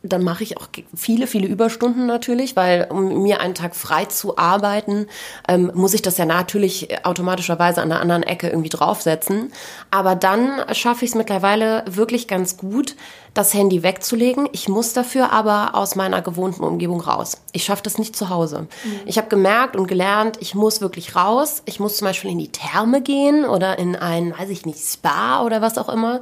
Dann 0.08 0.24
mache 0.24 0.44
ich 0.44 0.58
auch 0.58 0.68
viele, 0.96 1.28
viele 1.28 1.48
Überstunden 1.48 2.06
natürlich, 2.06 2.56
weil 2.56 2.88
um 2.90 3.24
mir 3.24 3.40
einen 3.42 3.56
Tag 3.56 3.76
frei 3.76 4.06
zu 4.06 4.38
arbeiten, 4.38 5.08
ähm, 5.48 5.72
muss 5.74 5.94
ich 5.94 6.02
das 6.02 6.18
ja 6.18 6.26
natürlich 6.26 7.06
automatischerweise 7.06 7.82
an 7.82 7.90
der 7.90 8.02
anderen 8.02 8.24
Ecke 8.24 8.50
irgendwie 8.50 8.70
draufsetzen. 8.70 9.52
Aber 9.92 10.16
dann 10.16 10.64
schaffe 10.74 11.06
ich 11.06 11.12
es 11.12 11.16
mittlerweile 11.16 11.84
wirklich 11.88 12.28
ganz 12.28 12.58
gut, 12.58 12.96
das 13.34 13.54
Handy 13.54 13.84
wegzulegen. 13.84 14.50
Ich 14.52 14.68
muss 14.68 14.94
dafür 14.94 15.32
aber 15.32 15.76
aus 15.76 15.96
meiner 15.96 16.22
gewohnten 16.22 16.64
Umgebung 16.64 17.02
raus. 17.02 17.38
Ich 17.52 17.64
schaffe 17.66 17.84
das 17.84 18.00
nicht 18.00 18.16
zu 18.16 18.30
Hause. 18.30 18.68
Ich 19.06 19.18
habe 19.18 19.28
gemerkt 19.28 19.76
und 19.76 19.88
gelernt, 19.88 20.38
ich 20.40 20.56
muss 20.56 20.82
wirklich 20.82 21.16
raus. 21.16 21.62
Ich 21.66 21.80
muss 21.80 21.98
zum 21.98 22.08
Beispiel 22.08 22.32
in 22.32 22.40
die 22.40 22.52
Therme 22.52 23.02
gehen 23.02 23.46
oder 23.46 23.78
in 23.78 23.96
ein, 23.96 24.34
weiß 24.38 24.50
ich 24.50 24.66
nicht, 24.66 24.80
Spa 24.80 25.44
oder 25.44 25.62
was 25.62 25.78
auch 25.78 25.90
immer 25.90 26.20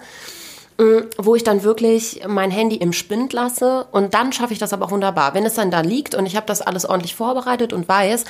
wo 0.77 1.35
ich 1.35 1.43
dann 1.43 1.63
wirklich 1.63 2.21
mein 2.27 2.51
Handy 2.51 2.75
im 2.75 2.91
Spind 2.91 3.31
lasse 3.31 3.87
und 3.91 4.13
dann 4.13 4.33
schaffe 4.33 4.51
ich 4.51 4.59
das 4.59 4.73
aber 4.73 4.85
auch 4.85 4.91
wunderbar. 4.91 5.33
Wenn 5.33 5.45
es 5.45 5.53
dann 5.53 5.71
da 5.71 5.81
liegt 5.81 6.15
und 6.15 6.25
ich 6.25 6.35
habe 6.35 6.45
das 6.45 6.61
alles 6.61 6.85
ordentlich 6.85 7.15
vorbereitet 7.15 7.71
und 7.71 7.87
weiß, 7.87 8.25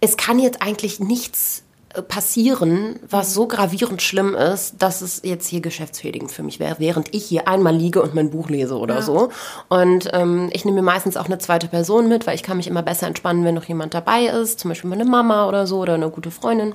es 0.00 0.16
kann 0.16 0.38
jetzt 0.38 0.62
eigentlich 0.62 1.00
nichts 1.00 1.62
äh, 1.94 2.00
passieren, 2.00 2.98
was 3.08 3.34
so 3.34 3.46
gravierend 3.46 4.00
schlimm 4.00 4.34
ist, 4.34 4.76
dass 4.82 5.02
es 5.02 5.20
jetzt 5.24 5.46
hier 5.46 5.60
geschäftsschädigend 5.60 6.32
für 6.32 6.42
mich 6.42 6.58
wäre, 6.58 6.76
während 6.78 7.14
ich 7.14 7.26
hier 7.26 7.48
einmal 7.48 7.74
liege 7.74 8.02
und 8.02 8.14
mein 8.14 8.30
Buch 8.30 8.48
lese 8.48 8.78
oder 8.78 9.02
so. 9.02 9.30
Und 9.68 10.10
ähm, 10.14 10.48
ich 10.52 10.64
nehme 10.64 10.76
mir 10.76 10.82
meistens 10.82 11.18
auch 11.18 11.26
eine 11.26 11.38
zweite 11.38 11.68
Person 11.68 12.08
mit, 12.08 12.26
weil 12.26 12.34
ich 12.34 12.42
kann 12.42 12.56
mich 12.56 12.66
immer 12.66 12.82
besser 12.82 13.06
entspannen, 13.06 13.44
wenn 13.44 13.54
noch 13.54 13.64
jemand 13.64 13.92
dabei 13.92 14.24
ist, 14.24 14.58
zum 14.58 14.70
Beispiel 14.70 14.90
meine 14.90 15.04
Mama 15.04 15.48
oder 15.48 15.66
so 15.66 15.80
oder 15.80 15.94
eine 15.94 16.10
gute 16.10 16.30
Freundin. 16.30 16.74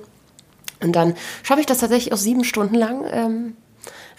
Und 0.82 0.96
dann 0.96 1.16
schaffe 1.44 1.62
ich 1.62 1.66
das 1.66 1.80
tatsächlich 1.80 2.14
auch 2.14 2.18
sieben 2.18 2.44
Stunden 2.44 2.76
lang. 2.76 3.06
Ähm, 3.12 3.56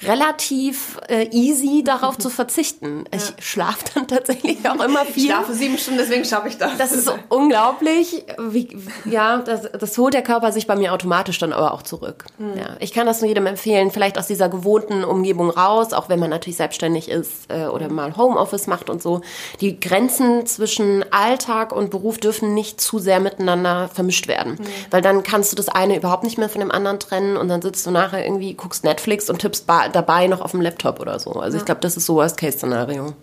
relativ 0.03 0.99
äh, 1.09 1.29
easy 1.31 1.83
darauf 1.85 2.19
zu 2.19 2.31
verzichten. 2.31 3.05
Ich 3.15 3.45
schlafe 3.45 3.85
dann 3.95 4.07
tatsächlich 4.09 4.59
auch 4.69 4.83
immer 4.83 5.03
Ich 5.03 5.15
viel. 5.15 5.27
schlafe 5.31 5.53
sieben 5.55 5.79
Stunden, 5.79 5.99
deswegen 6.01 6.25
schaffe 6.25 6.49
ich 6.49 6.57
das. 6.59 6.77
Das 6.79 6.93
ist 6.93 7.11
unglaublich. 7.29 8.25
Wie, 8.39 8.69
ja, 9.05 9.39
das, 9.39 9.63
das 9.79 9.97
holt 9.99 10.15
der 10.15 10.23
Körper 10.23 10.53
sich 10.53 10.67
bei 10.67 10.77
mir 10.77 10.93
automatisch 10.93 11.39
dann 11.39 11.53
aber 11.53 11.73
auch 11.75 11.83
zurück. 11.83 12.25
Ja, 12.39 12.77
ich 12.81 12.93
kann 12.93 13.07
das 13.07 13.21
nur 13.21 13.29
jedem 13.29 13.47
empfehlen, 13.47 13.91
vielleicht 13.91 14.19
aus 14.19 14.27
dieser 14.27 14.49
gewohnten 14.49 15.05
Umgebung 15.05 15.51
raus, 15.51 15.93
auch 15.93 16.09
wenn 16.09 16.19
man 16.19 16.31
natürlich 16.31 16.57
selbstständig 16.57 17.09
ist 17.11 17.31
äh, 17.49 17.67
oder 17.67 17.89
mal 17.89 18.17
Homeoffice 18.17 18.67
macht 18.67 18.91
und 18.91 19.03
so. 19.03 19.21
Die 19.61 19.79
Grenzen 19.81 20.47
zwischen 20.47 21.05
Alltag 21.13 21.73
und 21.73 21.91
Beruf 21.91 22.19
dürfen 22.19 22.55
nicht 22.55 22.81
zu 22.81 22.99
sehr 22.99 23.21
miteinander 23.21 23.89
vermischt 23.93 24.29
werden, 24.29 24.59
weil 24.91 25.03
dann 25.03 25.23
kannst 25.23 25.53
du 25.53 25.57
das 25.57 25.69
eine 25.69 25.97
überhaupt 25.97 26.25
nicht 26.25 26.39
mehr 26.39 26.49
von 26.49 26.61
dem 26.61 26.71
anderen 26.71 26.99
trennen 27.01 27.37
und 27.37 27.49
dann 27.49 27.63
sitzt 27.63 27.87
du 27.87 27.91
nachher 27.91 28.25
irgendwie, 28.25 28.55
guckst 28.55 28.85
Netflix 28.85 29.29
und 29.31 29.41
tippst 29.41 29.67
ba- 29.67 29.89
dabei 29.95 30.27
noch 30.27 30.41
auf 30.41 30.53
dem 30.53 30.61
Laptop 30.61 31.01
oder 31.01 31.19
so. 31.19 31.33
Also 31.33 31.57
ich 31.59 31.65
glaube, 31.65 31.81
das 31.81 31.97
ist 31.97 32.07
so 32.07 32.15
Worst-Case-Szenario. 32.17 33.15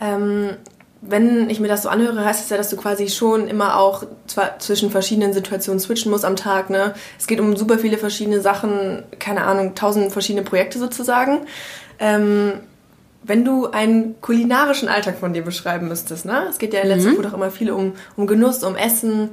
Ähm, 0.00 0.50
wenn 1.00 1.50
ich 1.50 1.58
mir 1.58 1.68
das 1.68 1.82
so 1.82 1.88
anhöre, 1.88 2.24
heißt 2.24 2.44
es 2.44 2.50
ja, 2.50 2.56
dass 2.56 2.70
du 2.70 2.76
quasi 2.76 3.08
schon 3.08 3.48
immer 3.48 3.76
auch 3.78 4.04
zwischen 4.58 4.90
verschiedenen 4.90 5.32
Situationen 5.32 5.80
switchen 5.80 6.12
musst 6.12 6.24
am 6.24 6.36
Tag. 6.36 6.70
Ne? 6.70 6.94
Es 7.18 7.26
geht 7.26 7.40
um 7.40 7.56
super 7.56 7.78
viele 7.78 7.98
verschiedene 7.98 8.40
Sachen, 8.40 9.02
keine 9.18 9.42
Ahnung, 9.42 9.74
tausend 9.74 10.12
verschiedene 10.12 10.44
Projekte 10.44 10.78
sozusagen. 10.78 11.40
Ähm, 11.98 12.52
wenn 13.24 13.44
du 13.44 13.68
einen 13.70 14.20
kulinarischen 14.20 14.88
Alltag 14.88 15.18
von 15.18 15.32
dir 15.32 15.42
beschreiben 15.42 15.88
müsstest, 15.88 16.24
ne? 16.24 16.46
Es 16.50 16.58
geht 16.58 16.74
ja 16.74 16.80
in 16.80 16.88
letzter 16.88 17.14
Zeit 17.14 17.26
auch 17.26 17.34
immer 17.34 17.50
viel 17.50 17.70
um, 17.70 17.92
um 18.16 18.26
Genuss, 18.26 18.64
um 18.64 18.74
Essen. 18.74 19.30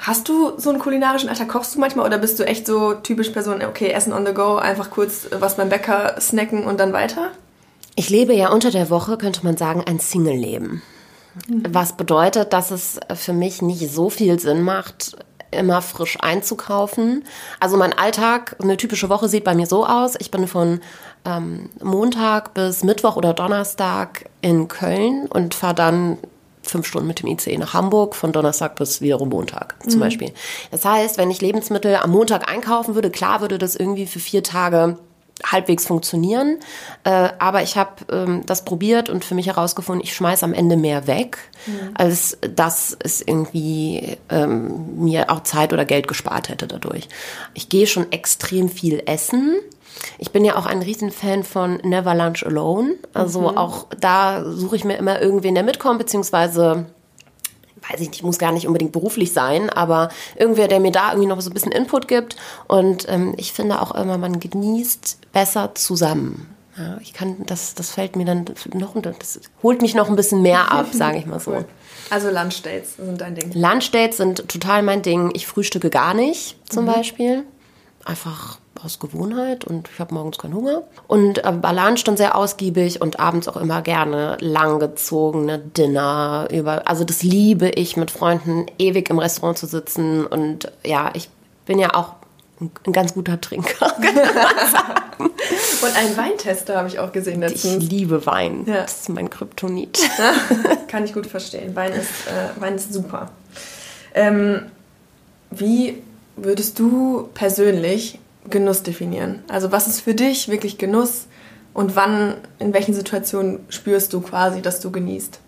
Hast 0.00 0.28
du 0.30 0.58
so 0.58 0.70
einen 0.70 0.78
kulinarischen 0.78 1.28
Alltag? 1.28 1.48
Kochst 1.48 1.74
du 1.74 1.78
manchmal 1.78 2.06
oder 2.06 2.18
bist 2.18 2.38
du 2.38 2.46
echt 2.46 2.66
so 2.66 2.94
typisch 2.94 3.28
Person, 3.30 3.62
okay, 3.62 3.90
Essen 3.90 4.14
on 4.14 4.24
the 4.24 4.32
go, 4.32 4.56
einfach 4.56 4.90
kurz 4.90 5.28
was 5.30 5.56
beim 5.56 5.68
Bäcker 5.68 6.18
snacken 6.18 6.64
und 6.64 6.80
dann 6.80 6.94
weiter? 6.94 7.28
Ich 7.96 8.08
lebe 8.08 8.32
ja 8.32 8.50
unter 8.50 8.70
der 8.70 8.88
Woche, 8.88 9.18
könnte 9.18 9.44
man 9.44 9.58
sagen, 9.58 9.84
ein 9.86 10.00
Single-Leben. 10.00 10.80
Was 11.68 11.96
bedeutet, 11.96 12.52
dass 12.54 12.70
es 12.70 12.98
für 13.14 13.34
mich 13.34 13.60
nicht 13.60 13.92
so 13.92 14.08
viel 14.08 14.40
Sinn 14.40 14.62
macht, 14.62 15.16
immer 15.50 15.82
frisch 15.82 16.16
einzukaufen. 16.20 17.24
Also 17.58 17.76
mein 17.76 17.92
Alltag, 17.92 18.56
eine 18.62 18.76
typische 18.76 19.08
Woche 19.08 19.28
sieht 19.28 19.44
bei 19.44 19.54
mir 19.54 19.66
so 19.66 19.86
aus. 19.86 20.14
Ich 20.18 20.30
bin 20.30 20.46
von 20.46 20.80
ähm, 21.24 21.68
Montag 21.82 22.54
bis 22.54 22.84
Mittwoch 22.84 23.16
oder 23.16 23.34
Donnerstag 23.34 24.26
in 24.40 24.68
Köln 24.68 25.26
und 25.26 25.54
fahre 25.54 25.74
dann 25.74 26.18
fünf 26.62 26.86
Stunden 26.86 27.08
mit 27.08 27.22
dem 27.22 27.28
ICE 27.28 27.56
nach 27.58 27.74
Hamburg, 27.74 28.14
von 28.14 28.32
Donnerstag 28.32 28.76
bis 28.76 29.00
wiederum 29.00 29.30
Montag 29.30 29.76
zum 29.88 30.00
Beispiel. 30.00 30.32
Das 30.70 30.84
heißt, 30.84 31.18
wenn 31.18 31.30
ich 31.30 31.40
Lebensmittel 31.40 31.96
am 31.96 32.10
Montag 32.10 32.50
einkaufen 32.50 32.94
würde, 32.94 33.10
klar 33.10 33.40
würde 33.40 33.58
das 33.58 33.76
irgendwie 33.76 34.06
für 34.06 34.20
vier 34.20 34.42
Tage 34.42 34.98
halbwegs 35.44 35.86
funktionieren. 35.86 36.58
Äh, 37.04 37.30
aber 37.38 37.62
ich 37.62 37.76
habe 37.76 37.90
ähm, 38.12 38.42
das 38.46 38.64
probiert 38.64 39.08
und 39.08 39.24
für 39.24 39.34
mich 39.34 39.46
herausgefunden, 39.46 40.04
ich 40.04 40.14
schmeiß 40.14 40.42
am 40.42 40.52
Ende 40.52 40.76
mehr 40.76 41.06
weg, 41.06 41.38
als 41.94 42.38
dass 42.54 42.96
es 43.02 43.20
irgendwie 43.20 44.18
ähm, 44.28 45.02
mir 45.02 45.30
auch 45.30 45.42
Zeit 45.42 45.72
oder 45.72 45.84
Geld 45.84 46.08
gespart 46.08 46.48
hätte 46.48 46.66
dadurch. 46.66 47.08
Ich 47.54 47.68
gehe 47.68 47.86
schon 47.86 48.10
extrem 48.12 48.68
viel 48.68 49.02
essen. 49.06 49.56
Ich 50.18 50.30
bin 50.30 50.44
ja 50.44 50.56
auch 50.56 50.66
ein 50.66 50.82
Riesenfan 50.82 51.44
von 51.44 51.76
Never 51.82 52.14
Lunch 52.14 52.44
Alone. 52.44 52.96
Also 53.14 53.56
auch 53.56 53.86
da 53.98 54.44
suche 54.44 54.76
ich 54.76 54.84
mir 54.84 54.96
immer 54.96 55.20
irgendwen, 55.20 55.54
der 55.54 55.64
mitkommt, 55.64 55.98
beziehungsweise 55.98 56.86
weiß 57.90 58.00
ich 58.00 58.10
nicht, 58.10 58.22
muss 58.22 58.38
gar 58.38 58.52
nicht 58.52 58.66
unbedingt 58.66 58.92
beruflich 58.92 59.32
sein, 59.32 59.70
aber 59.70 60.10
irgendwer, 60.36 60.68
der 60.68 60.80
mir 60.80 60.92
da 60.92 61.10
irgendwie 61.10 61.28
noch 61.28 61.40
so 61.40 61.50
ein 61.50 61.54
bisschen 61.54 61.72
Input 61.72 62.08
gibt. 62.08 62.36
Und 62.68 63.06
ähm, 63.08 63.34
ich 63.36 63.52
finde 63.52 63.80
auch 63.80 63.94
immer, 63.94 64.18
man 64.18 64.38
genießt 64.38 65.18
besser 65.32 65.74
zusammen. 65.74 66.54
Ja, 66.76 66.98
ich 67.00 67.12
kann, 67.12 67.44
das, 67.46 67.74
das 67.74 67.90
fällt 67.90 68.16
mir 68.16 68.24
dann 68.24 68.46
noch, 68.74 68.94
das 69.02 69.40
holt 69.62 69.82
mich 69.82 69.94
noch 69.94 70.08
ein 70.08 70.16
bisschen 70.16 70.40
mehr 70.42 70.70
ab, 70.70 70.86
sage 70.92 71.18
ich 71.18 71.26
mal 71.26 71.40
so. 71.40 71.52
Cool. 71.52 71.64
Also 72.10 72.30
Lunchdates 72.30 72.96
sind 72.96 73.20
dein 73.20 73.34
Ding. 73.34 73.52
Lunchdates 73.54 74.16
sind 74.16 74.48
total 74.48 74.82
mein 74.82 75.02
Ding. 75.02 75.30
Ich 75.34 75.46
frühstücke 75.46 75.90
gar 75.90 76.14
nicht, 76.14 76.56
zum 76.68 76.84
mhm. 76.84 76.92
Beispiel. 76.92 77.44
Einfach 78.04 78.59
aus 78.84 78.98
Gewohnheit 78.98 79.64
und 79.64 79.88
ich 79.92 79.98
habe 79.98 80.14
morgens 80.14 80.38
keinen 80.38 80.54
Hunger. 80.54 80.82
Und 81.06 81.44
äh, 81.44 81.50
Lunch 81.50 82.04
dann 82.04 82.16
sehr 82.16 82.36
ausgiebig 82.36 83.00
und 83.00 83.20
abends 83.20 83.48
auch 83.48 83.56
immer 83.56 83.82
gerne 83.82 84.36
langgezogene 84.40 85.58
Dinner 85.58 86.48
über. 86.50 86.88
Also 86.88 87.04
das 87.04 87.22
liebe 87.22 87.68
ich, 87.70 87.96
mit 87.96 88.10
Freunden 88.10 88.66
ewig 88.78 89.10
im 89.10 89.18
Restaurant 89.18 89.58
zu 89.58 89.66
sitzen. 89.66 90.26
Und 90.26 90.70
ja, 90.84 91.10
ich 91.14 91.28
bin 91.66 91.78
ja 91.78 91.94
auch 91.94 92.14
ein 92.60 92.92
ganz 92.92 93.14
guter 93.14 93.40
Trinker. 93.40 93.94
Und 95.18 95.96
einen 95.96 96.16
Weintester 96.16 96.76
habe 96.76 96.88
ich 96.88 96.98
auch 96.98 97.12
gesehen 97.12 97.40
letztens. 97.40 97.84
Ich 97.84 97.90
liebe 97.90 98.26
Wein. 98.26 98.64
Ja. 98.66 98.82
Das 98.82 99.00
ist 99.00 99.08
mein 99.08 99.30
Kryptonit. 99.30 99.98
Kann 100.88 101.04
ich 101.04 101.14
gut 101.14 101.26
verstehen. 101.26 101.74
Wein 101.74 101.92
ist, 101.92 102.26
äh, 102.26 102.60
Wein 102.60 102.74
ist 102.76 102.92
super. 102.92 103.30
Ähm, 104.14 104.66
wie 105.50 106.02
würdest 106.36 106.78
du 106.78 107.28
persönlich 107.34 108.19
Genuss 108.48 108.82
definieren? 108.82 109.42
Also 109.48 109.72
was 109.72 109.86
ist 109.86 110.00
für 110.00 110.14
dich 110.14 110.48
wirklich 110.48 110.78
Genuss 110.78 111.26
und 111.74 111.96
wann, 111.96 112.36
in 112.58 112.72
welchen 112.72 112.94
Situationen 112.94 113.60
spürst 113.68 114.12
du 114.12 114.20
quasi, 114.20 114.62
dass 114.62 114.80
du 114.80 114.90
genießt? 114.90 115.40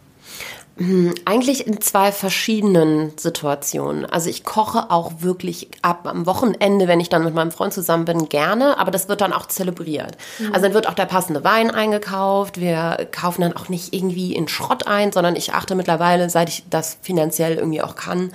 Hm, 0.78 1.14
eigentlich 1.26 1.66
in 1.66 1.82
zwei 1.82 2.12
verschiedenen 2.12 3.12
Situationen. 3.18 4.06
Also 4.06 4.30
ich 4.30 4.42
koche 4.42 4.90
auch 4.90 5.12
wirklich 5.18 5.68
ab 5.82 6.06
am 6.06 6.24
Wochenende, 6.24 6.88
wenn 6.88 6.98
ich 6.98 7.10
dann 7.10 7.24
mit 7.24 7.34
meinem 7.34 7.50
Freund 7.50 7.74
zusammen 7.74 8.06
bin, 8.06 8.30
gerne, 8.30 8.78
aber 8.78 8.90
das 8.90 9.06
wird 9.06 9.20
dann 9.20 9.34
auch 9.34 9.44
zelebriert. 9.46 10.16
Mhm. 10.38 10.46
Also 10.46 10.62
dann 10.62 10.74
wird 10.74 10.88
auch 10.88 10.94
der 10.94 11.04
passende 11.04 11.44
Wein 11.44 11.70
eingekauft. 11.70 12.58
Wir 12.58 13.06
kaufen 13.12 13.42
dann 13.42 13.54
auch 13.54 13.68
nicht 13.68 13.92
irgendwie 13.92 14.34
in 14.34 14.48
Schrott 14.48 14.86
ein, 14.86 15.12
sondern 15.12 15.36
ich 15.36 15.52
achte 15.52 15.74
mittlerweile, 15.74 16.30
seit 16.30 16.48
ich 16.48 16.64
das 16.70 16.96
finanziell 17.02 17.56
irgendwie 17.56 17.82
auch 17.82 17.94
kann, 17.94 18.32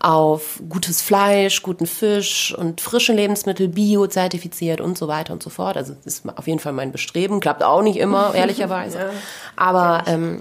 auf 0.00 0.60
gutes 0.68 1.02
Fleisch, 1.02 1.62
guten 1.62 1.86
Fisch 1.86 2.54
und 2.56 2.80
frische 2.80 3.12
Lebensmittel, 3.12 3.68
bio-zertifiziert 3.68 4.80
und 4.80 4.96
so 4.96 5.08
weiter 5.08 5.32
und 5.32 5.42
so 5.42 5.50
fort. 5.50 5.76
Also 5.76 5.94
das 5.94 6.14
ist 6.14 6.38
auf 6.38 6.46
jeden 6.46 6.58
Fall 6.58 6.72
mein 6.72 6.90
Bestreben. 6.90 7.40
Klappt 7.40 7.62
auch 7.62 7.82
nicht 7.82 7.98
immer, 7.98 8.34
ehrlicherweise. 8.34 8.98
ja, 8.98 9.10
aber 9.56 10.04
ähm, 10.06 10.40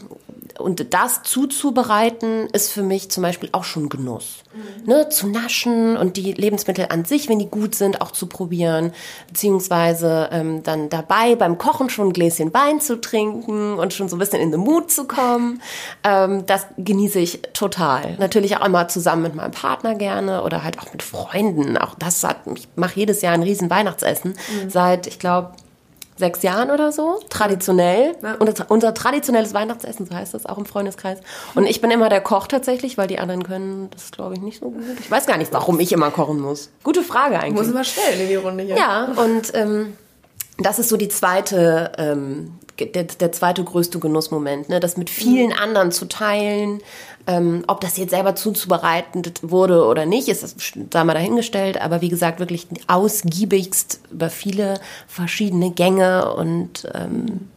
und 0.59 0.93
das 0.93 1.23
zuzubereiten 1.23 2.47
ist 2.51 2.71
für 2.71 2.83
mich 2.83 3.09
zum 3.09 3.23
Beispiel 3.23 3.49
auch 3.51 3.63
schon 3.63 3.89
Genuss. 3.89 4.43
Mhm. 4.53 4.91
Ne, 4.91 5.09
zu 5.09 5.27
naschen 5.27 5.95
und 5.95 6.17
die 6.17 6.33
Lebensmittel 6.33 6.87
an 6.89 7.05
sich, 7.05 7.29
wenn 7.29 7.39
die 7.39 7.49
gut 7.49 7.75
sind, 7.75 8.01
auch 8.01 8.11
zu 8.11 8.27
probieren, 8.27 8.93
beziehungsweise 9.27 10.29
ähm, 10.31 10.63
dann 10.63 10.89
dabei 10.89 11.35
beim 11.35 11.57
Kochen 11.57 11.89
schon 11.89 12.07
ein 12.07 12.13
Gläschen 12.13 12.53
Wein 12.53 12.81
zu 12.81 12.99
trinken 12.99 13.75
und 13.75 13.93
schon 13.93 14.09
so 14.09 14.15
ein 14.15 14.19
bisschen 14.19 14.41
in 14.41 14.51
den 14.51 14.59
Mut 14.59 14.91
zu 14.91 15.05
kommen. 15.05 15.61
Ähm, 16.03 16.45
das 16.45 16.65
genieße 16.77 17.19
ich 17.19 17.41
total. 17.53 18.15
Natürlich 18.17 18.57
auch 18.57 18.65
immer 18.65 18.87
zusammen 18.87 19.23
mit 19.23 19.35
meinem 19.35 19.51
Partner 19.51 19.95
gerne 19.95 20.43
oder 20.43 20.63
halt 20.63 20.79
auch 20.79 20.91
mit 20.91 21.03
Freunden. 21.03 21.77
Auch 21.77 21.95
das 21.95 22.23
hat, 22.23 22.37
ich 22.55 22.67
mache 22.75 22.99
jedes 22.99 23.21
Jahr 23.21 23.33
ein 23.33 23.43
riesen 23.43 23.69
Weihnachtsessen 23.69 24.31
mhm. 24.31 24.69
seit, 24.69 25.07
ich 25.07 25.19
glaube, 25.19 25.51
sechs 26.19 26.43
Jahren 26.43 26.69
oder 26.69 26.91
so, 26.91 27.19
traditionell. 27.29 28.15
Ja. 28.21 28.35
Unser, 28.39 28.69
unser 28.69 28.93
traditionelles 28.93 29.53
Weihnachtsessen, 29.53 30.05
so 30.05 30.13
heißt 30.13 30.33
das 30.33 30.45
auch 30.45 30.57
im 30.57 30.65
Freundeskreis. 30.65 31.19
Und 31.55 31.65
ich 31.65 31.81
bin 31.81 31.89
immer 31.89 32.09
der 32.09 32.21
Koch 32.21 32.47
tatsächlich, 32.47 32.97
weil 32.97 33.07
die 33.07 33.19
anderen 33.19 33.43
können 33.43 33.89
das, 33.91 34.11
glaube 34.11 34.35
ich, 34.35 34.41
nicht 34.41 34.59
so 34.59 34.71
gut. 34.71 34.83
Ich 34.99 35.09
weiß 35.09 35.25
gar 35.25 35.37
nicht, 35.37 35.51
warum 35.53 35.79
ich 35.79 35.91
immer 35.91 36.11
kochen 36.11 36.39
muss. 36.39 36.69
Gute 36.83 37.03
Frage 37.03 37.39
eigentlich. 37.39 37.55
Muss 37.55 37.69
immer 37.69 37.85
stellen 37.85 38.19
in 38.19 38.27
die 38.27 38.35
Runde 38.35 38.63
hier. 38.65 38.75
Ja, 38.75 39.05
und 39.15 39.53
ähm, 39.55 39.93
das 40.57 40.77
ist 40.77 40.89
so 40.89 40.97
die 40.97 41.07
zweite, 41.07 41.93
ähm, 41.97 42.59
der, 42.77 43.05
der 43.05 43.31
zweite 43.31 43.63
größte 43.63 43.99
Genussmoment, 43.99 44.69
ne? 44.69 44.79
das 44.79 44.97
mit 44.97 45.09
vielen 45.09 45.51
mhm. 45.51 45.59
anderen 45.59 45.91
zu 45.91 46.05
teilen, 46.05 46.81
ähm, 47.29 47.63
ob 47.67 47.79
das 47.79 47.97
jetzt 47.97 48.09
selber 48.09 48.35
zuzubereitet 48.35 49.41
wurde 49.43 49.85
oder 49.85 50.07
nicht, 50.07 50.29
ist 50.29 50.41
das 50.41 50.55
da 50.89 51.03
mal 51.03 51.13
dahingestellt. 51.13 51.79
Aber 51.79 52.01
wie 52.01 52.09
gesagt, 52.09 52.39
wirklich 52.39 52.67
ausgiebigst 52.87 54.01
über 54.11 54.31
viele 54.31 54.79
verschiedene 55.07 55.69
Gänge 55.69 56.33
und 56.33 56.89
ähm, 56.95 57.47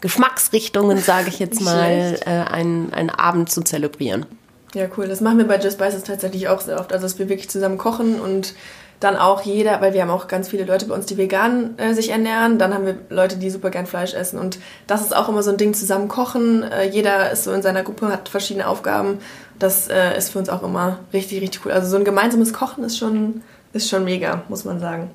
Geschmacksrichtungen, 0.00 0.98
sage 0.98 1.28
ich 1.28 1.40
jetzt 1.40 1.60
mal, 1.64 2.20
äh, 2.24 2.30
einen, 2.30 2.92
einen 2.92 3.10
Abend 3.10 3.50
zu 3.50 3.62
zelebrieren. 3.62 4.26
Ja, 4.74 4.86
cool. 4.96 5.08
Das 5.08 5.20
machen 5.20 5.38
wir 5.38 5.46
bei 5.46 5.58
Just 5.58 5.78
Spices 5.78 6.02
tatsächlich 6.02 6.48
auch 6.48 6.60
sehr 6.60 6.78
oft. 6.80 6.92
Also, 6.92 7.04
dass 7.06 7.18
wir 7.18 7.28
wirklich 7.28 7.48
zusammen 7.48 7.78
kochen 7.78 8.20
und 8.20 8.54
dann 9.00 9.16
auch 9.16 9.42
jeder, 9.42 9.80
weil 9.80 9.92
wir 9.92 10.02
haben 10.02 10.10
auch 10.10 10.26
ganz 10.26 10.48
viele 10.48 10.64
Leute 10.64 10.86
bei 10.86 10.94
uns, 10.94 11.06
die 11.06 11.18
vegan 11.18 11.78
äh, 11.78 11.92
sich 11.92 12.10
ernähren. 12.10 12.58
Dann 12.58 12.72
haben 12.72 12.86
wir 12.86 12.96
Leute, 13.10 13.36
die 13.36 13.50
super 13.50 13.70
gern 13.70 13.86
Fleisch 13.86 14.14
essen. 14.14 14.38
Und 14.38 14.58
das 14.86 15.02
ist 15.02 15.14
auch 15.14 15.28
immer 15.28 15.42
so 15.42 15.50
ein 15.50 15.58
Ding, 15.58 15.74
zusammen 15.74 16.08
kochen. 16.08 16.62
Äh, 16.62 16.88
jeder 16.88 17.30
ist 17.30 17.44
so 17.44 17.52
in 17.52 17.62
seiner 17.62 17.82
Gruppe, 17.82 18.08
hat 18.08 18.28
verschiedene 18.28 18.66
Aufgaben. 18.66 19.18
Das 19.58 19.88
äh, 19.88 20.16
ist 20.16 20.30
für 20.30 20.38
uns 20.38 20.48
auch 20.48 20.62
immer 20.62 20.98
richtig, 21.12 21.42
richtig 21.42 21.64
cool. 21.64 21.72
Also 21.72 21.88
so 21.88 21.96
ein 21.96 22.04
gemeinsames 22.04 22.54
Kochen 22.54 22.84
ist 22.84 22.96
schon, 22.98 23.42
ist 23.72 23.88
schon 23.88 24.04
mega, 24.04 24.42
muss 24.48 24.64
man 24.64 24.80
sagen. 24.80 25.10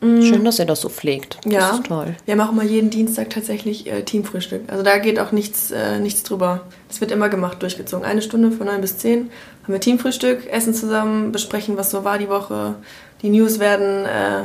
Mhm. 0.00 0.22
Schön, 0.22 0.44
dass 0.44 0.58
ihr 0.58 0.64
das 0.64 0.80
so 0.80 0.88
pflegt. 0.88 1.38
Das 1.44 1.52
ja, 1.52 1.70
ist 1.70 1.84
toll. 1.84 2.14
Wir 2.24 2.32
haben 2.32 2.40
auch 2.40 2.52
immer 2.52 2.62
jeden 2.62 2.90
Dienstag 2.90 3.30
tatsächlich 3.30 3.86
äh, 3.86 4.02
Teamfrühstück. 4.02 4.62
Also 4.68 4.82
da 4.82 4.98
geht 4.98 5.18
auch 5.18 5.32
nichts, 5.32 5.70
äh, 5.70 5.98
nichts 5.98 6.22
drüber. 6.22 6.62
Das 6.88 7.00
wird 7.00 7.10
immer 7.10 7.28
gemacht, 7.28 7.62
durchgezogen. 7.62 8.04
Eine 8.04 8.22
Stunde 8.22 8.50
von 8.50 8.66
neun 8.66 8.80
bis 8.80 8.98
zehn 8.98 9.30
haben 9.64 9.72
wir 9.72 9.80
Teamfrühstück, 9.80 10.50
essen 10.50 10.74
zusammen, 10.74 11.32
besprechen, 11.32 11.76
was 11.76 11.90
so 11.90 12.04
war 12.04 12.18
die 12.18 12.28
Woche, 12.28 12.76
die 13.22 13.28
News 13.28 13.58
werden, 13.58 14.06
äh, 14.06 14.44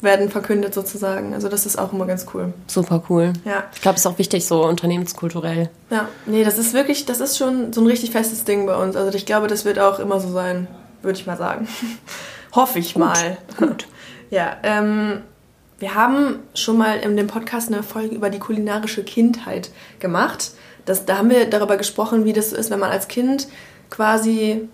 werden 0.00 0.30
verkündet 0.30 0.72
sozusagen. 0.72 1.34
Also 1.34 1.48
das 1.48 1.66
ist 1.66 1.78
auch 1.78 1.92
immer 1.92 2.06
ganz 2.06 2.26
cool. 2.32 2.54
Super 2.66 3.02
cool. 3.10 3.34
Ja. 3.44 3.64
Ich 3.74 3.82
glaube, 3.82 3.96
es 3.96 4.02
ist 4.02 4.06
auch 4.06 4.18
wichtig, 4.18 4.46
so 4.46 4.64
unternehmenskulturell. 4.64 5.68
Ja, 5.90 6.08
nee, 6.24 6.42
das 6.42 6.58
ist 6.58 6.72
wirklich, 6.72 7.04
das 7.04 7.20
ist 7.20 7.36
schon 7.36 7.72
so 7.72 7.82
ein 7.82 7.86
richtig 7.86 8.12
festes 8.12 8.44
Ding 8.44 8.66
bei 8.66 8.76
uns. 8.76 8.96
Also 8.96 9.16
ich 9.16 9.26
glaube, 9.26 9.46
das 9.46 9.64
wird 9.66 9.78
auch 9.78 9.98
immer 9.98 10.20
so 10.20 10.30
sein, 10.32 10.68
würde 11.02 11.18
ich 11.18 11.26
mal 11.26 11.36
sagen. 11.36 11.68
Hoffe 12.54 12.78
ich 12.78 12.94
gut. 12.94 13.04
mal. 13.04 13.36
Gut. 13.58 13.86
Ja, 14.30 14.56
ähm, 14.62 15.22
wir 15.78 15.94
haben 15.94 16.40
schon 16.54 16.78
mal 16.78 16.98
in 16.98 17.16
dem 17.16 17.26
Podcast 17.26 17.72
eine 17.72 17.82
Folge 17.82 18.14
über 18.14 18.30
die 18.30 18.38
kulinarische 18.38 19.04
Kindheit 19.04 19.70
gemacht. 19.98 20.52
Das, 20.86 21.04
da 21.04 21.18
haben 21.18 21.30
wir 21.30 21.50
darüber 21.50 21.76
gesprochen, 21.76 22.24
wie 22.24 22.32
das 22.32 22.50
so 22.50 22.56
ist, 22.56 22.70
wenn 22.70 22.78
man 22.78 22.90
als 22.90 23.08
Kind 23.08 23.48
quasi 23.90 24.68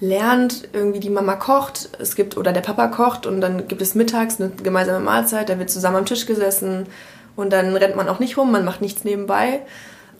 lernt, 0.00 0.68
irgendwie 0.72 1.00
die 1.00 1.10
Mama 1.10 1.36
kocht, 1.36 1.88
es 1.98 2.14
gibt 2.14 2.36
oder 2.36 2.52
der 2.52 2.60
Papa 2.60 2.88
kocht 2.88 3.26
und 3.26 3.40
dann 3.40 3.66
gibt 3.66 3.80
es 3.80 3.94
mittags 3.94 4.38
eine 4.38 4.50
gemeinsame 4.50 5.02
Mahlzeit, 5.02 5.48
da 5.48 5.58
wird 5.58 5.70
zusammen 5.70 5.96
am 5.96 6.04
Tisch 6.04 6.26
gesessen 6.26 6.86
und 7.34 7.52
dann 7.52 7.74
rennt 7.74 7.96
man 7.96 8.08
auch 8.08 8.18
nicht 8.18 8.36
rum, 8.36 8.52
man 8.52 8.64
macht 8.64 8.82
nichts 8.82 9.04
nebenbei. 9.04 9.60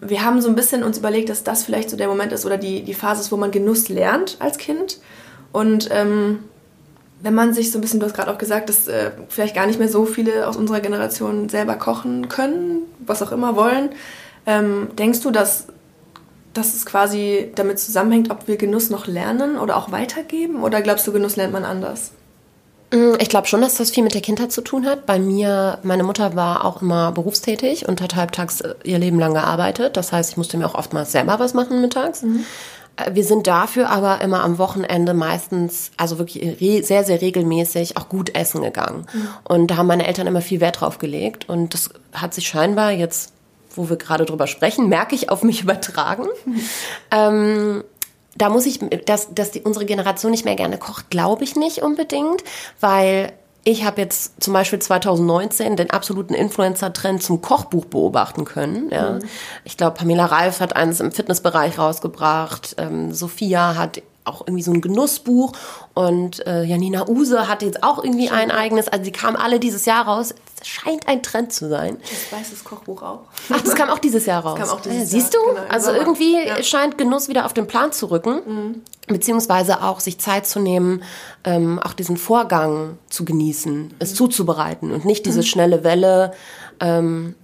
Wir 0.01 0.25
haben 0.25 0.41
so 0.41 0.49
ein 0.49 0.55
bisschen 0.55 0.83
uns 0.83 0.99
überlegt, 0.99 1.29
dass 1.29 1.45
das 1.45 1.63
vielleicht 1.63 1.91
so 1.91 1.97
der 1.97 2.09
Moment 2.09 2.33
ist 2.33 2.47
oder 2.47 2.59
die, 2.59 2.83
die 2.83 2.95
Phase 2.95 3.21
ist, 3.21 3.33
wo 3.33 3.37
man 3.37 3.51
Genuss 3.51 3.89
lernt 3.89 4.37
als 4.41 4.59
Kind. 4.59 4.99
Und 5.53 5.89
ähm, 5.91 6.41
wenn 7.21 7.35
man 7.35 7.55
sich 7.55 7.73
so 7.73 7.79
ein 7.79 7.81
bisschen, 7.81 8.01
du 8.01 8.07
hast 8.07 8.15
gerade 8.15 8.31
auch 8.31 8.39
gesagt, 8.39 8.69
dass 8.69 8.89
äh, 8.89 9.11
vielleicht 9.29 9.55
gar 9.55 9.67
nicht 9.67 9.79
mehr 9.79 9.89
so 9.89 10.05
viele 10.05 10.47
aus 10.47 10.57
unserer 10.57 10.81
Generation 10.81 11.49
selber 11.49 11.77
kochen 11.77 12.29
können, 12.29 12.83
was 12.99 13.23
auch 13.23 13.33
immer 13.33 13.57
wollen, 13.57 13.91
ähm, 14.47 14.89
denkst 14.97 15.21
du, 15.21 15.31
dass 15.31 15.67
dass 16.57 16.75
es 16.75 16.87
quasi 16.87 17.51
damit 17.55 17.79
zusammenhängt, 17.79 18.31
ob 18.31 18.49
wir 18.49 18.57
Genuss 18.57 18.91
noch 18.91 19.07
lernen 19.07 19.59
oder 19.59 19.77
auch 19.77 19.93
weitergeben? 19.93 20.63
Oder 20.63 20.81
glaubst 20.81 21.07
du, 21.07 21.13
Genuss 21.13 21.37
lernt 21.37 21.53
man 21.53 21.65
anders? 21.65 22.13
Mm, 22.93 23.15
ich 23.19 23.29
glaube 23.29 23.47
schon, 23.47 23.61
dass 23.61 23.75
das 23.77 23.91
viel 23.91 24.05
mit 24.05 24.15
der 24.15 24.21
Kindheit 24.21 24.53
zu 24.53 24.63
tun 24.63 24.87
hat. 24.87 25.07
Bei 25.07 25.19
mir, 25.19 25.79
meine 25.83 26.03
Mutter 26.03 26.35
war 26.37 26.65
auch 26.65 26.83
immer 26.83 27.13
berufstätig 27.13 27.89
und 27.89 28.01
hat 28.01 28.17
halbtags 28.17 28.61
äh, 28.61 28.75
ihr 28.85 28.99
Leben 28.99 29.19
lang 29.19 29.35
gearbeitet. 29.35 29.97
Das 29.97 30.13
heißt, 30.13 30.31
ich 30.31 30.37
musste 30.37 30.57
mir 30.57 30.67
auch 30.67 30.75
oftmals 30.75 31.13
selber 31.13 31.39
was 31.39 31.53
machen 31.53 31.81
mittags. 31.81 32.23
Mhm. 32.23 32.45
Äh, 32.97 33.15
wir 33.15 33.25
sind 33.25 33.47
dafür 33.47 33.91
aber 33.91 34.21
immer 34.21 34.43
am 34.43 34.59
Wochenende 34.59 35.15
meistens, 35.15 35.91
also 35.97 36.19
wirklich 36.19 36.59
sehr, 36.87 37.05
sehr 37.05 37.21
regelmäßig 37.21 37.97
auch 37.97 38.09
gut 38.09 38.35
essen 38.35 38.63
gegangen. 38.63 39.07
Mhm. 39.13 39.29
Und 39.45 39.71
da 39.71 39.77
haben 39.77 39.87
meine 39.87 40.07
Eltern 40.07 40.27
immer 40.27 40.43
viel 40.43 40.61
Wert 40.61 40.81
drauf 40.81 40.99
gelegt. 40.99 41.49
Und 41.49 41.75
das 41.75 41.91
hat 42.13 42.35
sich 42.35 42.47
scheinbar 42.47 42.91
jetzt 42.91 43.33
wo 43.77 43.89
wir 43.89 43.97
gerade 43.97 44.25
drüber 44.25 44.47
sprechen, 44.47 44.89
merke 44.89 45.15
ich 45.15 45.31
auf 45.31 45.43
mich 45.43 45.63
übertragen. 45.63 46.27
ähm, 47.11 47.85
da 48.35 48.51
muss 48.51 48.67
ich, 48.67 48.81
dass, 49.07 49.33
dass 49.35 49.51
die, 49.51 49.63
unsere 49.63 49.87
Generation 49.87 50.31
nicht 50.31 50.45
mehr 50.45 50.57
gerne 50.57 50.79
kocht, 50.79 51.11
glaube 51.11 51.45
ich 51.45 51.57
nicht 51.57 51.83
unbedingt, 51.83 52.45
weil 52.81 53.33
ich 53.69 53.85
habe 53.85 54.01
jetzt 54.01 54.41
zum 54.41 54.53
Beispiel 54.53 54.79
2019 54.79 55.75
den 55.75 55.91
absoluten 55.91 56.35
Influencer-Trend 56.35 57.21
zum 57.21 57.43
Kochbuch 57.43 57.87
beobachten 57.87 58.45
können. 58.45 58.91
Ja. 58.91 59.15
Mhm. 59.15 59.25
Ich 59.65 59.77
glaube, 59.77 59.97
Pamela 59.97 60.27
Reif 60.27 60.61
hat 60.61 60.77
eines 60.77 61.01
im 61.01 61.11
Fitnessbereich 61.11 61.77
rausgebracht. 61.77 62.77
Ähm, 62.79 63.13
Sophia 63.13 63.75
hat 63.75 64.01
auch 64.27 64.43
irgendwie 64.43 64.63
so 64.63 64.73
ein 64.73 64.81
Genussbuch 64.81 65.53
und 65.95 66.47
äh, 66.47 66.65
Janina 66.65 67.09
Use 67.09 67.49
hatte 67.49 67.67
jetzt 67.67 67.83
auch 67.83 68.03
irgendwie 68.03 68.31
ein 68.31 68.51
eigenes. 68.51 68.89
Also 68.89 69.05
die 69.05 69.13
kamen 69.13 69.37
alle 69.37 69.61
dieses 69.61 69.85
Jahr 69.85 70.07
raus. 70.07 70.35
Es 70.61 70.69
scheint 70.69 71.09
ein 71.09 71.23
Trend 71.23 71.53
zu 71.53 71.69
sein. 71.69 71.99
Das 72.01 72.39
weißes 72.39 72.65
Kochbuch 72.65 73.03
auch. 73.03 73.21
Ach, 73.51 73.61
das 73.61 73.75
kam 73.75 73.91
auch 73.91 73.99
dieses 73.99 74.27
Jahr 74.27 74.45
raus. 74.45 74.59
Das 74.59 74.69
kam 74.69 74.79
auch 74.79 74.83
dieses 74.83 75.03
äh, 75.03 75.07
siehst 75.07 75.35
du? 75.35 75.39
Genau, 75.39 75.61
also 75.69 75.93
irgendwie 75.93 76.35
ja. 76.47 76.63
scheint 76.63 76.99
Genuss 76.99 77.29
wieder 77.29 77.47
auf 77.47 77.55
den 77.55 77.67
Plan 77.67 77.93
zu 77.93 78.11
rücken. 78.11 78.41
Mhm. 78.47 78.83
Beziehungsweise 79.07 79.83
auch 79.83 80.01
sich 80.01 80.19
Zeit 80.19 80.47
zu 80.47 80.59
nehmen, 80.59 81.03
ähm, 81.45 81.79
auch 81.79 81.93
diesen 81.93 82.17
Vorgang 82.17 82.99
zu 83.09 83.25
genießen, 83.25 83.75
mhm. 83.75 83.91
es 84.01 84.15
zuzubereiten 84.15 84.91
und 84.91 85.05
nicht 85.05 85.27
diese 85.27 85.41
mhm. 85.41 85.45
schnelle 85.45 85.85
Welle. 85.85 86.33
Ähm, 86.81 87.37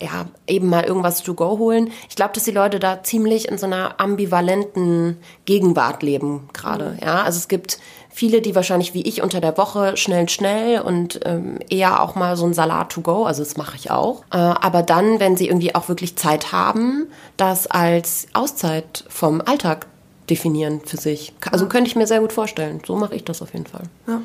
ja, 0.00 0.26
eben 0.46 0.68
mal 0.68 0.84
irgendwas 0.84 1.22
to 1.22 1.34
go 1.34 1.58
holen. 1.58 1.90
Ich 2.08 2.16
glaube, 2.16 2.32
dass 2.34 2.44
die 2.44 2.50
Leute 2.50 2.78
da 2.78 3.02
ziemlich 3.02 3.48
in 3.48 3.58
so 3.58 3.66
einer 3.66 3.98
ambivalenten 4.00 5.16
Gegenwart 5.46 6.02
leben 6.02 6.48
gerade. 6.52 6.92
Mhm. 6.92 6.98
Ja, 7.02 7.22
also 7.22 7.38
es 7.38 7.48
gibt 7.48 7.78
viele, 8.10 8.40
die 8.40 8.54
wahrscheinlich 8.54 8.94
wie 8.94 9.02
ich 9.02 9.22
unter 9.22 9.40
der 9.40 9.56
Woche 9.56 9.96
schnell, 9.96 10.28
schnell 10.28 10.80
und 10.80 11.20
ähm, 11.24 11.58
eher 11.68 12.02
auch 12.02 12.14
mal 12.14 12.36
so 12.36 12.46
ein 12.46 12.54
Salat 12.54 12.90
to 12.90 13.00
go, 13.00 13.24
also 13.24 13.42
das 13.42 13.56
mache 13.56 13.76
ich 13.76 13.90
auch. 13.90 14.22
Äh, 14.32 14.36
aber 14.36 14.82
dann, 14.82 15.20
wenn 15.20 15.36
sie 15.36 15.48
irgendwie 15.48 15.74
auch 15.74 15.88
wirklich 15.88 16.16
Zeit 16.16 16.52
haben, 16.52 17.06
das 17.36 17.66
als 17.66 18.28
Auszeit 18.32 19.04
vom 19.08 19.40
Alltag 19.40 19.86
definieren 20.28 20.80
für 20.84 20.96
sich. 20.96 21.32
Also 21.50 21.68
könnte 21.68 21.88
ich 21.88 21.96
mir 21.96 22.06
sehr 22.06 22.20
gut 22.20 22.32
vorstellen. 22.32 22.80
So 22.84 22.96
mache 22.96 23.14
ich 23.14 23.24
das 23.24 23.42
auf 23.42 23.52
jeden 23.52 23.66
Fall. 23.66 23.84
Ja. 24.08 24.20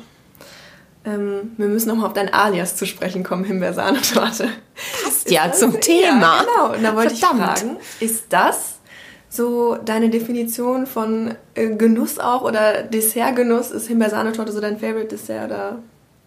Ähm, 1.04 1.52
wir 1.56 1.66
müssen 1.66 1.88
nochmal 1.88 2.06
auf 2.06 2.12
dein 2.12 2.32
Alias 2.32 2.76
zu 2.76 2.86
sprechen 2.86 3.24
kommen, 3.24 3.44
Himbeersahnetorte. 3.44 4.48
Passt 5.02 5.30
ja 5.30 5.52
zum 5.52 5.80
Thema. 5.80 6.20
Ja, 6.20 6.44
genau. 6.44 6.76
Und 6.76 6.82
da 6.82 6.94
wollte 6.94 7.16
Verdammt. 7.16 7.40
ich 7.40 7.62
fragen, 7.62 7.76
ist 8.00 8.24
das 8.28 8.78
so 9.28 9.76
deine 9.76 10.10
Definition 10.10 10.86
von 10.86 11.34
äh, 11.54 11.74
Genuss 11.74 12.18
auch 12.18 12.42
oder 12.42 12.82
Dessertgenuss? 12.82 13.70
Ist 13.70 13.88
Himbeersahnetorte 13.88 14.52
so 14.52 14.60
dein 14.60 14.78
Favorite 14.78 15.08
Dessert 15.08 15.46
oder, 15.46 15.78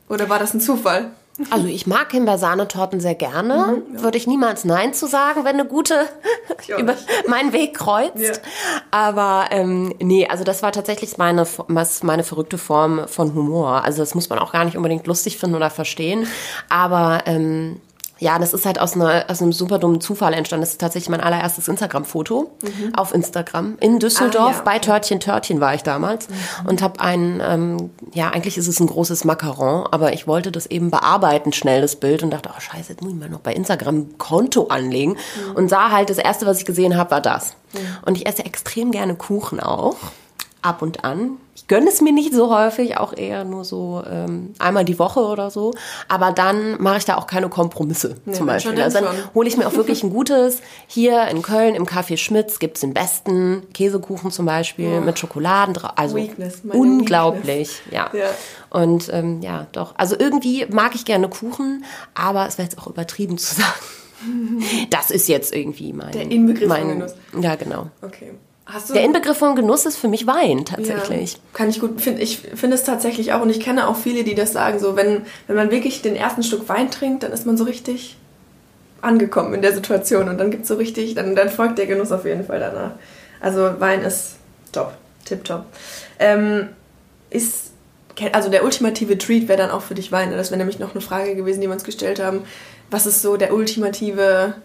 oder 0.10 0.30
war 0.30 0.40
das 0.40 0.54
ein 0.54 0.62
Zufall? 0.62 1.12
Also 1.50 1.68
ich 1.68 1.86
mag 1.86 2.12
Himbeersahnetorten 2.12 3.00
sehr 3.02 3.16
gerne. 3.16 3.84
Mhm, 3.88 3.96
ja. 3.96 4.04
Würde 4.04 4.18
ich 4.18 4.26
niemals 4.26 4.64
Nein 4.64 4.94
zu 4.94 5.06
sagen, 5.06 5.44
wenn 5.44 5.60
eine 5.60 5.66
gute 5.66 6.06
über 6.78 6.96
meinen 7.28 7.52
Weg 7.52 7.76
kreuzt. 7.76 8.18
Ja. 8.18 8.32
Aber 8.92 9.48
ähm, 9.52 9.94
nee, 10.00 10.28
also 10.28 10.44
das 10.44 10.64
war 10.64 10.72
tatsächlich 10.72 11.18
meine, 11.18 11.46
meine 11.68 12.24
verrückte 12.24 12.58
Form 12.58 13.08
von 13.08 13.34
Humor. 13.34 13.84
Also 13.84 14.02
das 14.02 14.16
muss 14.16 14.30
man 14.30 14.40
auch 14.40 14.54
gar 14.54 14.64
nicht 14.64 14.78
unbedingt 14.78 15.08
lustig 15.08 15.38
finden 15.38 15.56
oder 15.56 15.70
verstehen. 15.70 16.28
Aber 16.70 17.24
ähm, 17.26 17.82
ja, 18.26 18.40
das 18.40 18.54
ist 18.56 18.66
halt 18.66 18.82
aus, 18.82 18.96
einer, 18.96 19.26
aus 19.28 19.40
einem 19.40 19.54
super 19.54 19.78
dummen 19.78 20.02
Zufall 20.02 20.34
entstanden. 20.34 20.64
Das 20.64 20.72
ist 20.72 20.82
tatsächlich 20.82 21.10
mein 21.10 21.22
allererstes 21.22 21.68
Instagram-Foto 21.68 22.52
mhm. 22.64 22.96
auf 22.96 23.14
Instagram. 23.14 23.78
In 23.80 24.00
Düsseldorf, 24.00 24.56
ah, 24.56 24.58
ja. 24.58 24.62
bei 24.64 24.80
Törtchen 24.80 25.20
Törtchen 25.20 25.62
war 25.62 25.76
ich 25.76 25.84
damals 25.84 26.28
mhm. 26.28 26.34
und 26.68 26.82
habe 26.82 27.00
ein, 27.02 27.40
ähm, 27.46 27.92
ja, 28.16 28.32
eigentlich 28.32 28.58
ist 28.58 28.68
es 28.68 28.80
ein 28.80 28.88
großes 28.88 29.26
Macaron, 29.26 29.86
aber 29.92 30.14
ich 30.14 30.26
wollte 30.26 30.52
das 30.52 30.66
eben 30.66 30.90
bearbeiten, 30.90 31.54
schnell 31.54 31.82
das 31.82 31.98
Bild 31.98 32.24
und 32.24 32.32
dachte, 32.32 32.50
oh 32.50 32.60
scheiße, 32.60 32.94
jetzt 32.94 33.04
muss 33.04 33.12
ich 33.12 33.20
mal 33.20 33.30
noch 33.30 33.42
bei 33.42 33.54
Instagram 33.54 34.18
Konto 34.18 34.70
anlegen 34.70 35.12
mhm. 35.12 35.56
und 35.56 35.70
sah 35.70 35.92
halt, 35.92 36.10
das 36.10 36.18
erste, 36.18 36.48
was 36.48 36.58
ich 36.58 36.66
gesehen 36.66 36.98
habe, 36.98 37.12
war 37.12 37.22
das. 37.22 37.56
Mhm. 37.74 37.80
Und 38.08 38.18
ich 38.18 38.26
esse 38.26 38.44
extrem 38.44 38.90
gerne 38.90 39.14
Kuchen 39.14 39.60
auch 39.60 39.98
ab 40.66 40.82
und 40.82 41.04
an. 41.04 41.38
Ich 41.56 41.68
gönne 41.68 41.88
es 41.88 42.02
mir 42.02 42.12
nicht 42.12 42.34
so 42.34 42.54
häufig, 42.54 42.98
auch 42.98 43.16
eher 43.16 43.46
nur 43.46 43.64
so 43.64 44.04
ähm, 44.10 44.54
einmal 44.60 44.84
die 44.84 45.00
Woche 45.00 45.22
oder 45.22 45.50
so. 45.50 45.74
Aber 46.10 46.32
dann 46.32 46.82
mache 46.82 46.98
ich 46.98 47.06
da 47.06 47.16
auch 47.16 47.28
keine 47.28 47.48
Kompromisse 47.48 48.18
nee, 48.26 48.34
zum 48.34 48.46
Beispiel. 48.46 48.82
Also 48.82 49.00
dann 49.00 49.16
hole 49.34 49.48
ich 49.48 49.56
mir 49.56 49.66
auch 49.66 49.76
wirklich 49.76 50.04
ein 50.04 50.10
gutes. 50.10 50.62
Hier 50.88 51.28
in 51.28 51.42
Köln 51.42 51.76
im 51.76 51.86
Café 51.86 52.18
Schmitz 52.18 52.60
gibt's 52.60 52.82
den 52.82 52.94
besten 52.94 53.64
Käsekuchen 53.74 54.32
zum 54.32 54.46
Beispiel 54.46 55.00
oh. 55.00 55.02
mit 55.02 55.18
Schokoladen 55.18 55.74
drauf. 55.76 55.94
Also 55.96 56.18
Weakness, 56.18 56.62
unglaublich, 56.68 57.82
ja. 57.90 58.10
ja. 58.14 58.30
Und 58.70 59.10
ähm, 59.14 59.42
ja, 59.42 59.68
doch. 59.72 59.94
Also 59.98 60.18
irgendwie 60.20 60.66
mag 60.66 60.96
ich 60.96 61.06
gerne 61.06 61.30
Kuchen, 61.30 61.86
aber 62.16 62.48
es 62.48 62.58
wäre 62.58 62.68
jetzt 62.68 62.78
auch 62.78 62.88
übertrieben 62.88 63.38
zu 63.38 63.56
sagen. 63.56 63.70
Das 64.90 65.12
ist 65.12 65.28
jetzt 65.28 65.54
irgendwie 65.54 65.94
mein. 65.94 66.12
Der 66.14 66.32
Inbegriff 66.32 66.70
mein. 66.70 67.04
Ja, 67.42 67.56
genau. 67.56 67.92
Okay 68.02 68.32
der 68.94 69.04
Inbegriff 69.04 69.38
von 69.38 69.56
Genuss 69.56 69.86
ist 69.86 69.98
für 69.98 70.08
mich 70.08 70.26
Wein 70.26 70.66
tatsächlich. 70.66 71.34
Ja, 71.34 71.40
kann 71.54 71.70
ich 71.70 71.80
gut 71.80 72.02
finden. 72.02 72.20
Ich 72.20 72.40
finde 72.40 72.76
es 72.76 72.84
tatsächlich 72.84 73.32
auch 73.34 73.42
und 73.42 73.50
ich 73.50 73.60
kenne 73.60 73.88
auch 73.88 73.96
viele, 73.96 74.24
die 74.24 74.34
das 74.34 74.54
sagen. 74.54 74.80
So, 74.80 74.96
wenn, 74.96 75.22
wenn 75.48 75.56
man 75.56 75.70
wirklich 75.70 76.02
den 76.02 76.16
ersten 76.16 76.42
Schluck 76.42 76.68
Wein 76.68 76.90
trinkt, 76.90 77.24
dann 77.24 77.32
ist 77.32 77.46
man 77.46 77.58
so 77.58 77.64
richtig 77.64 78.18
angekommen 79.02 79.54
in 79.54 79.62
der 79.62 79.74
Situation 79.74 80.30
und 80.30 80.40
dann 80.40 80.50
gibt 80.50 80.64
es 80.64 80.68
so 80.68 80.76
richtig, 80.76 81.14
dann, 81.14 81.36
dann 81.36 81.50
folgt 81.50 81.78
der 81.78 81.86
Genuss 81.86 82.12
auf 82.12 82.26
jeden 82.26 82.44
Fall 82.44 82.60
danach. 82.60 82.92
Also 83.40 83.80
Wein 83.80 84.02
ist 84.02 84.38
top, 84.72 84.94
tipptopp. 85.26 85.66
Ähm, 86.18 86.70
ist, 87.30 87.72
also 88.32 88.50
der 88.50 88.64
ultimative 88.64 89.20
Treat 89.20 89.48
wäre 89.48 89.60
dann 89.60 89.70
auch 89.70 89.82
für 89.84 89.94
dich 89.94 90.12
Wein. 90.12 90.32
Das 90.32 90.50
wäre 90.50 90.58
nämlich 90.58 90.80
noch 90.80 90.96
eine 90.96 91.02
Frage 91.02 91.36
gewesen, 91.36 91.62
die 91.62 91.68
wir 91.68 91.74
uns 91.74 91.84
gestellt 91.84 92.20
haben. 92.20 92.42
Was 92.90 93.06
ist 93.06 93.22
so 93.22 93.38
der 93.38 93.54
ultimative 93.54 94.56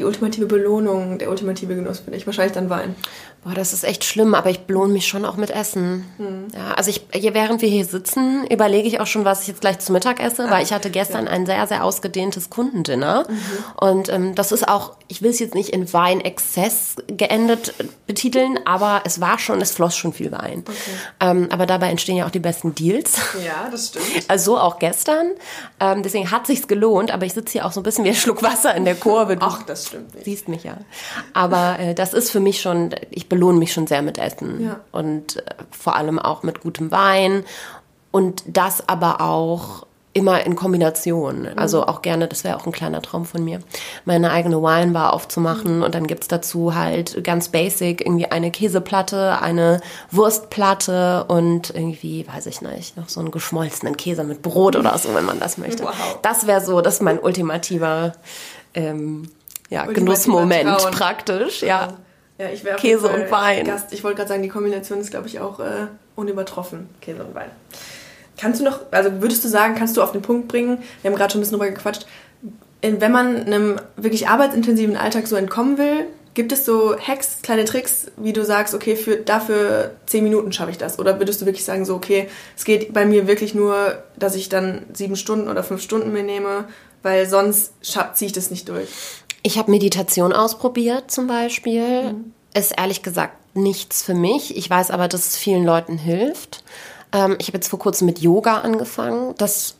die 0.00 0.04
ultimative 0.04 0.46
Belohnung, 0.46 1.18
der 1.18 1.30
ultimative 1.30 1.74
Genuss 1.74 2.00
finde 2.00 2.16
ich. 2.16 2.26
Wahrscheinlich 2.26 2.54
dann 2.54 2.70
Wein. 2.70 2.94
Boah, 3.42 3.54
das 3.54 3.72
ist 3.72 3.84
echt 3.84 4.04
schlimm, 4.04 4.34
aber 4.34 4.50
ich 4.50 4.60
belohne 4.60 4.92
mich 4.92 5.08
schon 5.08 5.24
auch 5.24 5.36
mit 5.36 5.50
Essen. 5.50 6.04
Hm. 6.18 6.48
Ja, 6.54 6.74
also 6.74 6.90
ich, 6.90 7.06
während 7.10 7.62
wir 7.62 7.70
hier 7.70 7.86
sitzen, 7.86 8.46
überlege 8.46 8.86
ich 8.86 9.00
auch 9.00 9.06
schon, 9.06 9.24
was 9.24 9.42
ich 9.42 9.48
jetzt 9.48 9.62
gleich 9.62 9.78
zu 9.78 9.92
Mittag 9.92 10.20
esse, 10.20 10.44
ah, 10.44 10.50
weil 10.50 10.62
ich 10.62 10.74
hatte 10.74 10.90
gestern 10.90 11.24
ja. 11.24 11.32
ein 11.32 11.46
sehr, 11.46 11.66
sehr 11.66 11.82
ausgedehntes 11.82 12.50
Kundendinner. 12.50 13.24
Mhm. 13.26 13.38
Und 13.80 14.08
ähm, 14.10 14.34
das 14.34 14.52
ist 14.52 14.68
auch, 14.68 14.92
ich 15.08 15.22
will 15.22 15.30
es 15.30 15.38
jetzt 15.38 15.54
nicht 15.54 15.70
in 15.70 15.90
Weinexzess 15.90 16.96
geendet 17.06 17.72
betiteln, 18.06 18.58
aber 18.66 19.02
es 19.06 19.22
war 19.22 19.38
schon, 19.38 19.62
es 19.62 19.70
floss 19.70 19.96
schon 19.96 20.12
viel 20.12 20.32
Wein. 20.32 20.62
Okay. 20.66 20.76
Ähm, 21.20 21.48
aber 21.50 21.64
dabei 21.64 21.88
entstehen 21.88 22.16
ja 22.16 22.26
auch 22.26 22.30
die 22.30 22.40
besten 22.40 22.74
Deals. 22.74 23.16
Ja, 23.42 23.70
das 23.70 23.88
stimmt. 23.88 24.04
Also 24.28 24.58
auch 24.58 24.78
gestern. 24.78 25.32
Ähm, 25.80 26.02
deswegen 26.02 26.30
hat 26.30 26.46
sich's 26.46 26.68
gelohnt, 26.68 27.10
aber 27.10 27.24
ich 27.24 27.32
sitze 27.32 27.52
hier 27.52 27.66
auch 27.66 27.72
so 27.72 27.80
ein 27.80 27.82
bisschen 27.82 28.04
wie 28.04 28.10
ein 28.10 28.14
Schluck 28.14 28.42
Wasser 28.42 28.74
in 28.74 28.84
der 28.84 28.94
Kurve. 28.94 29.38
Ach, 29.40 29.62
das 29.62 29.86
stimmt 29.86 30.14
nicht. 30.14 30.24
Siehst 30.24 30.48
mich 30.48 30.64
ja. 30.64 30.76
Aber 31.32 31.78
äh, 31.78 31.94
das 31.94 32.12
ist 32.12 32.30
für 32.30 32.40
mich 32.40 32.60
schon, 32.60 32.90
ich 33.10 33.29
belohne 33.30 33.58
mich 33.58 33.72
schon 33.72 33.86
sehr 33.86 34.02
mit 34.02 34.18
Essen. 34.18 34.62
Ja. 34.62 34.80
Und 34.92 35.38
äh, 35.38 35.54
vor 35.70 35.96
allem 35.96 36.18
auch 36.18 36.42
mit 36.42 36.60
gutem 36.60 36.90
Wein. 36.90 37.44
Und 38.10 38.42
das 38.46 38.86
aber 38.86 39.22
auch 39.22 39.86
immer 40.12 40.44
in 40.44 40.56
Kombination. 40.56 41.46
Also 41.56 41.78
mhm. 41.78 41.84
auch 41.84 42.02
gerne, 42.02 42.26
das 42.26 42.42
wäre 42.42 42.56
auch 42.56 42.66
ein 42.66 42.72
kleiner 42.72 43.00
Traum 43.00 43.24
von 43.24 43.44
mir, 43.44 43.60
meine 44.04 44.32
eigene 44.32 44.60
Winebar 44.60 45.12
aufzumachen 45.12 45.76
mhm. 45.76 45.82
und 45.84 45.94
dann 45.94 46.06
gibt's 46.06 46.26
dazu 46.26 46.74
halt 46.74 47.22
ganz 47.22 47.48
basic 47.48 48.00
irgendwie 48.00 48.26
eine 48.26 48.50
Käseplatte, 48.50 49.40
eine 49.40 49.80
Wurstplatte 50.10 51.24
und 51.28 51.70
irgendwie, 51.70 52.26
weiß 52.26 52.46
ich 52.46 52.60
nicht, 52.60 52.96
noch 52.96 53.08
so 53.08 53.20
einen 53.20 53.30
geschmolzenen 53.30 53.96
Käse 53.96 54.24
mit 54.24 54.42
Brot 54.42 54.74
oder 54.74 54.98
so, 54.98 55.14
wenn 55.14 55.24
man 55.24 55.38
das 55.38 55.58
möchte. 55.58 55.84
Wow. 55.84 56.18
Das 56.22 56.48
wäre 56.48 56.60
so, 56.60 56.80
das 56.80 56.94
ist 56.94 57.02
mein 57.02 57.20
ultimativer 57.20 58.14
ähm, 58.74 59.30
ja, 59.68 59.86
Genussmoment 59.86 60.76
praktisch, 60.90 61.62
ja. 61.62 61.68
Ja, 61.68 61.88
ich 62.48 62.64
wäre 62.64 62.78
Käse 62.78 63.08
und 63.08 63.30
Wein. 63.30 63.66
Gast. 63.66 63.92
Ich 63.92 64.02
wollte 64.02 64.16
gerade 64.16 64.28
sagen, 64.28 64.42
die 64.42 64.48
Kombination 64.48 65.00
ist, 65.00 65.10
glaube 65.10 65.28
ich, 65.28 65.40
auch 65.40 65.60
äh, 65.60 65.88
unübertroffen. 66.16 66.88
Käse 67.00 67.22
und 67.22 67.34
Wein. 67.34 67.50
Kannst 68.38 68.60
du 68.60 68.64
noch, 68.64 68.80
also 68.90 69.20
würdest 69.20 69.44
du 69.44 69.48
sagen, 69.48 69.74
kannst 69.74 69.96
du 69.96 70.02
auf 70.02 70.12
den 70.12 70.22
Punkt 70.22 70.48
bringen, 70.48 70.78
wir 71.02 71.10
haben 71.10 71.18
gerade 71.18 71.32
schon 71.32 71.40
ein 71.40 71.42
bisschen 71.42 71.58
drüber 71.58 71.70
gequatscht, 71.70 72.06
wenn 72.82 73.12
man 73.12 73.44
einem 73.44 73.76
wirklich 73.96 74.28
arbeitsintensiven 74.28 74.96
Alltag 74.96 75.26
so 75.26 75.36
entkommen 75.36 75.76
will, 75.76 76.06
gibt 76.34 76.52
es 76.52 76.64
so 76.64 76.96
Hacks, 76.98 77.38
kleine 77.42 77.64
Tricks, 77.64 78.06
wie 78.16 78.32
du 78.32 78.44
sagst, 78.44 78.74
okay, 78.74 78.96
für, 78.96 79.16
dafür 79.16 79.92
zehn 80.06 80.24
Minuten 80.24 80.52
schaffe 80.52 80.70
ich 80.70 80.78
das? 80.78 80.98
Oder 80.98 81.18
würdest 81.18 81.42
du 81.42 81.46
wirklich 81.46 81.64
sagen, 81.64 81.84
so, 81.84 81.94
okay, 81.94 82.28
es 82.56 82.64
geht 82.64 82.92
bei 82.92 83.04
mir 83.04 83.26
wirklich 83.26 83.54
nur, 83.54 84.02
dass 84.16 84.34
ich 84.34 84.48
dann 84.48 84.86
sieben 84.92 85.16
Stunden 85.16 85.48
oder 85.48 85.62
fünf 85.62 85.82
Stunden 85.82 86.12
mir 86.12 86.22
nehme, 86.22 86.64
weil 87.02 87.28
sonst 87.28 87.72
ziehe 87.82 88.26
ich 88.26 88.32
das 88.32 88.50
nicht 88.50 88.68
durch? 88.68 88.88
Ich 89.42 89.58
habe 89.58 89.70
Meditation 89.70 90.32
ausprobiert 90.32 91.10
zum 91.10 91.26
Beispiel. 91.26 92.12
Mhm. 92.12 92.32
Ist 92.54 92.72
ehrlich 92.76 93.02
gesagt 93.02 93.34
nichts 93.54 94.02
für 94.02 94.14
mich. 94.14 94.56
Ich 94.56 94.68
weiß 94.68 94.90
aber, 94.90 95.08
dass 95.08 95.28
es 95.28 95.36
vielen 95.36 95.64
Leuten 95.64 95.98
hilft. 95.98 96.62
Ähm, 97.12 97.36
ich 97.38 97.48
habe 97.48 97.58
jetzt 97.58 97.68
vor 97.68 97.78
kurzem 97.78 98.06
mit 98.06 98.20
Yoga 98.20 98.58
angefangen. 98.58 99.34
Das 99.38 99.76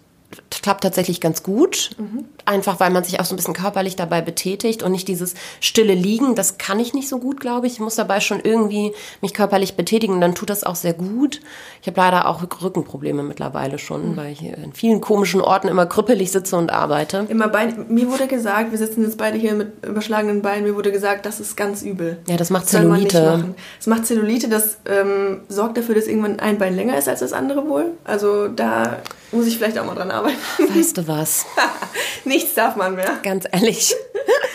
klappt 0.62 0.82
tatsächlich 0.82 1.20
ganz 1.20 1.42
gut. 1.42 1.90
Mhm. 1.98 2.24
Einfach 2.44 2.80
weil 2.80 2.90
man 2.90 3.04
sich 3.04 3.20
auch 3.20 3.24
so 3.24 3.34
ein 3.34 3.36
bisschen 3.36 3.54
körperlich 3.54 3.96
dabei 3.96 4.20
betätigt 4.20 4.82
und 4.82 4.92
nicht 4.92 5.08
dieses 5.08 5.34
stille 5.60 5.94
Liegen, 5.94 6.34
das 6.34 6.58
kann 6.58 6.78
ich 6.80 6.94
nicht 6.94 7.08
so 7.08 7.18
gut, 7.18 7.40
glaube 7.40 7.66
ich. 7.66 7.74
Ich 7.74 7.80
muss 7.80 7.96
dabei 7.96 8.20
schon 8.20 8.40
irgendwie 8.40 8.92
mich 9.20 9.34
körperlich 9.34 9.74
betätigen 9.74 10.14
und 10.14 10.20
dann 10.20 10.34
tut 10.34 10.50
das 10.50 10.64
auch 10.64 10.74
sehr 10.74 10.94
gut. 10.94 11.40
Ich 11.80 11.88
habe 11.88 12.00
leider 12.00 12.28
auch 12.28 12.42
Rückenprobleme 12.62 13.22
mittlerweile 13.22 13.78
schon, 13.78 14.12
mhm. 14.12 14.16
weil 14.16 14.32
ich 14.32 14.42
in 14.42 14.72
vielen 14.72 15.00
komischen 15.00 15.40
Orten 15.40 15.68
immer 15.68 15.86
krüppelig 15.86 16.30
sitze 16.30 16.56
und 16.56 16.70
arbeite. 16.70 17.26
Immer 17.28 17.48
Bein, 17.48 17.86
mir 17.88 18.10
wurde 18.10 18.26
gesagt, 18.26 18.70
wir 18.70 18.78
sitzen 18.78 19.02
jetzt 19.02 19.18
beide 19.18 19.38
hier 19.38 19.54
mit 19.54 19.84
überschlagenen 19.84 20.42
Beinen, 20.42 20.64
mir 20.64 20.76
wurde 20.76 20.92
gesagt, 20.92 21.26
das 21.26 21.40
ist 21.40 21.56
ganz 21.56 21.82
übel. 21.82 22.18
Ja, 22.28 22.36
das 22.36 22.50
macht 22.50 22.68
Zellulite. 22.68 23.54
Das 23.78 23.86
macht 23.86 24.06
Zellulite, 24.06 24.48
das 24.48 24.78
ähm, 24.86 25.40
sorgt 25.48 25.78
dafür, 25.78 25.94
dass 25.94 26.06
irgendwann 26.06 26.38
ein 26.40 26.58
Bein 26.58 26.76
länger 26.76 26.96
ist 26.98 27.08
als 27.08 27.20
das 27.20 27.32
andere 27.32 27.68
wohl. 27.68 27.86
Also 28.04 28.48
da 28.48 28.98
muss 29.32 29.46
ich 29.46 29.56
vielleicht 29.56 29.78
auch 29.78 29.86
mal 29.86 29.94
dran 29.94 30.10
arbeiten. 30.10 30.19
Weißt 30.24 30.98
du 30.98 31.08
was? 31.08 31.46
Nichts 32.24 32.54
darf 32.54 32.76
man 32.76 32.94
mehr. 32.94 33.18
Ganz 33.22 33.46
ehrlich. 33.50 33.94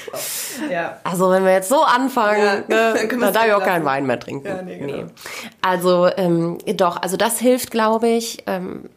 ja. 0.72 1.00
Also 1.04 1.30
wenn 1.32 1.44
wir 1.44 1.52
jetzt 1.54 1.70
so 1.70 1.82
anfangen, 1.82 2.44
ja, 2.44 2.56
ne, 2.56 3.08
dann, 3.10 3.20
dann 3.20 3.34
darf 3.34 3.48
ich 3.48 3.54
auch 3.54 3.64
keinen 3.64 3.86
Wein 3.86 4.06
mehr 4.06 4.20
trinken. 4.20 4.48
Ja, 4.48 4.62
nee, 4.62 4.78
genau. 4.78 4.94
nee. 4.94 5.06
Also 5.62 6.10
ähm, 6.18 6.58
doch, 6.76 7.02
also 7.02 7.18
das 7.18 7.40
hilft, 7.40 7.72
glaube 7.72 8.08
ich. 8.08 8.44
Ähm, 8.48 8.90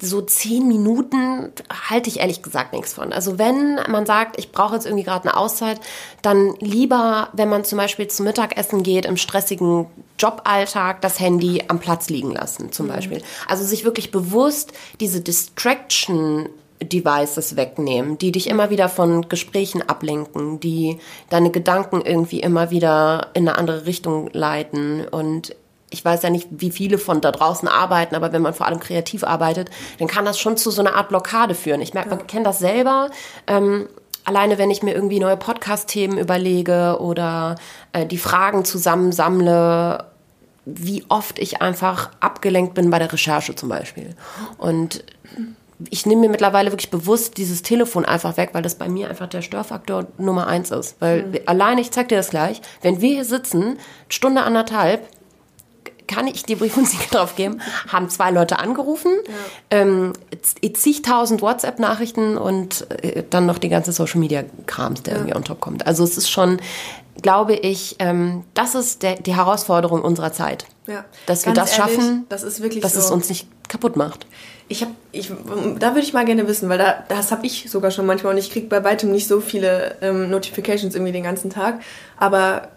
so 0.00 0.20
zehn 0.22 0.66
Minuten 0.68 1.52
halte 1.88 2.08
ich 2.08 2.20
ehrlich 2.20 2.42
gesagt 2.42 2.72
nichts 2.72 2.94
von. 2.94 3.12
Also 3.12 3.38
wenn 3.38 3.80
man 3.88 4.06
sagt, 4.06 4.38
ich 4.38 4.52
brauche 4.52 4.74
jetzt 4.74 4.86
irgendwie 4.86 5.04
gerade 5.04 5.28
eine 5.28 5.36
Auszeit, 5.36 5.80
dann 6.22 6.54
lieber, 6.60 7.28
wenn 7.32 7.48
man 7.48 7.64
zum 7.64 7.78
Beispiel 7.78 8.08
zum 8.08 8.26
Mittagessen 8.26 8.82
geht, 8.82 9.06
im 9.06 9.16
stressigen 9.16 9.86
Joballtag, 10.18 11.00
das 11.00 11.20
Handy 11.20 11.64
am 11.68 11.78
Platz 11.78 12.08
liegen 12.08 12.32
lassen 12.32 12.72
zum 12.72 12.86
mhm. 12.86 12.90
Beispiel. 12.90 13.22
Also 13.46 13.64
sich 13.64 13.84
wirklich 13.84 14.10
bewusst 14.10 14.72
diese 15.00 15.20
Distraction 15.20 16.48
Devices 16.82 17.56
wegnehmen, 17.56 18.18
die 18.18 18.32
dich 18.32 18.48
immer 18.48 18.70
wieder 18.70 18.88
von 18.88 19.28
Gesprächen 19.28 19.82
ablenken, 19.82 20.60
die 20.60 20.98
deine 21.28 21.50
Gedanken 21.50 22.02
irgendwie 22.02 22.40
immer 22.40 22.70
wieder 22.70 23.28
in 23.34 23.48
eine 23.48 23.58
andere 23.58 23.86
Richtung 23.86 24.30
leiten 24.32 25.06
und 25.08 25.56
ich 25.90 26.04
weiß 26.04 26.22
ja 26.22 26.30
nicht, 26.30 26.48
wie 26.50 26.70
viele 26.70 26.98
von 26.98 27.20
da 27.20 27.32
draußen 27.32 27.68
arbeiten, 27.68 28.14
aber 28.14 28.32
wenn 28.32 28.42
man 28.42 28.54
vor 28.54 28.66
allem 28.66 28.80
kreativ 28.80 29.24
arbeitet, 29.24 29.70
dann 29.98 30.08
kann 30.08 30.24
das 30.24 30.38
schon 30.38 30.56
zu 30.56 30.70
so 30.70 30.82
einer 30.82 30.94
Art 30.94 31.08
Blockade 31.08 31.54
führen. 31.54 31.80
Ich 31.80 31.94
merke, 31.94 32.10
man 32.10 32.26
kennt 32.26 32.46
das 32.46 32.58
selber. 32.58 33.10
Ähm, 33.46 33.88
alleine 34.24 34.58
wenn 34.58 34.70
ich 34.70 34.82
mir 34.82 34.94
irgendwie 34.94 35.20
neue 35.20 35.36
Podcast-Themen 35.36 36.18
überlege 36.18 36.98
oder 37.00 37.56
äh, 37.92 38.04
die 38.04 38.18
Fragen 38.18 38.64
zusammensammle, 38.64 40.04
wie 40.66 41.04
oft 41.08 41.38
ich 41.38 41.62
einfach 41.62 42.10
abgelenkt 42.20 42.74
bin 42.74 42.90
bei 42.90 42.98
der 42.98 43.10
Recherche 43.10 43.54
zum 43.54 43.70
Beispiel. 43.70 44.14
Und 44.58 45.02
ich 45.90 46.06
nehme 46.06 46.22
mir 46.22 46.28
mittlerweile 46.28 46.72
wirklich 46.72 46.90
bewusst 46.90 47.36
dieses 47.36 47.62
Telefon 47.62 48.04
einfach 48.04 48.36
weg, 48.36 48.50
weil 48.52 48.62
das 48.62 48.74
bei 48.74 48.88
mir 48.88 49.08
einfach 49.08 49.28
der 49.28 49.42
Störfaktor 49.42 50.06
Nummer 50.18 50.46
eins 50.46 50.70
ist. 50.70 50.96
Weil 51.00 51.22
mhm. 51.22 51.38
alleine, 51.46 51.80
ich 51.80 51.90
zeig 51.90 52.08
dir 52.08 52.18
das 52.18 52.30
gleich, 52.30 52.60
wenn 52.82 53.00
wir 53.00 53.14
hier 53.14 53.24
sitzen, 53.24 53.78
Stunde 54.08 54.42
anderthalb, 54.42 55.08
kann 56.08 56.26
ich 56.26 56.42
die 56.42 56.56
Briefmusik 56.56 57.08
drauf 57.12 57.36
geben, 57.36 57.60
haben 57.86 58.10
zwei 58.10 58.30
Leute 58.32 58.58
angerufen, 58.58 59.12
ja. 59.26 59.78
ähm, 59.78 60.12
zigtausend 60.72 61.42
WhatsApp-Nachrichten 61.42 62.36
und 62.36 62.90
äh, 63.02 63.22
dann 63.28 63.46
noch 63.46 63.58
die 63.58 63.68
ganze 63.68 63.92
Social-Media-Krams, 63.92 65.02
der 65.04 65.12
ja. 65.12 65.18
irgendwie 65.20 65.36
on 65.36 65.44
top 65.44 65.60
kommt. 65.60 65.86
Also 65.86 66.02
es 66.02 66.18
ist 66.18 66.28
schon, 66.28 66.58
glaube 67.22 67.54
ich, 67.54 67.96
ähm, 68.00 68.44
das 68.54 68.74
ist 68.74 69.02
der, 69.02 69.16
die 69.16 69.36
Herausforderung 69.36 70.02
unserer 70.02 70.32
Zeit. 70.32 70.66
Ja. 70.86 71.04
Dass 71.26 71.46
wir 71.46 71.52
das 71.52 71.78
ehrlich, 71.78 71.96
schaffen, 71.96 72.26
das 72.28 72.42
ist 72.42 72.62
wirklich 72.62 72.82
dass 72.82 72.94
so. 72.94 73.00
es 73.00 73.10
uns 73.10 73.28
nicht 73.28 73.46
kaputt 73.68 73.96
macht. 73.96 74.26
Ich 74.68 74.82
habe, 74.82 74.92
ich, 75.12 75.30
da 75.78 75.90
würde 75.90 76.00
ich 76.00 76.12
mal 76.12 76.24
gerne 76.24 76.46
wissen, 76.48 76.68
weil 76.68 76.78
da, 76.78 77.04
das 77.08 77.30
habe 77.30 77.46
ich 77.46 77.70
sogar 77.70 77.90
schon 77.90 78.06
manchmal 78.06 78.32
und 78.32 78.38
ich 78.38 78.50
kriege 78.50 78.66
bei 78.66 78.82
weitem 78.84 79.12
nicht 79.12 79.28
so 79.28 79.40
viele 79.40 79.96
ähm, 80.00 80.30
Notifications 80.30 80.94
irgendwie 80.94 81.12
den 81.12 81.22
ganzen 81.22 81.50
Tag. 81.50 81.80
Aber 82.16 82.68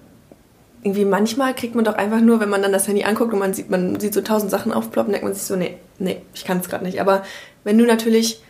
irgendwie 0.83 1.05
manchmal 1.05 1.53
kriegt 1.53 1.75
man 1.75 1.85
doch 1.85 1.95
einfach 1.95 2.21
nur, 2.21 2.39
wenn 2.39 2.49
man 2.49 2.61
dann 2.61 2.71
das 2.71 2.87
Handy 2.87 3.03
anguckt 3.03 3.33
und 3.33 3.39
man 3.39 3.53
sieht, 3.53 3.69
man 3.69 3.99
sieht 3.99 4.13
so 4.13 4.21
tausend 4.21 4.51
Sachen 4.51 4.71
aufploppen, 4.71 5.11
denkt 5.11 5.25
man 5.25 5.33
sich 5.33 5.43
so, 5.43 5.55
nee, 5.55 5.77
nee, 5.99 6.21
ich 6.33 6.43
kann 6.43 6.59
es 6.59 6.69
gerade 6.69 6.83
nicht. 6.83 6.99
Aber 6.99 7.23
wenn 7.63 7.77
du 7.77 7.85
natürlich 7.85 8.41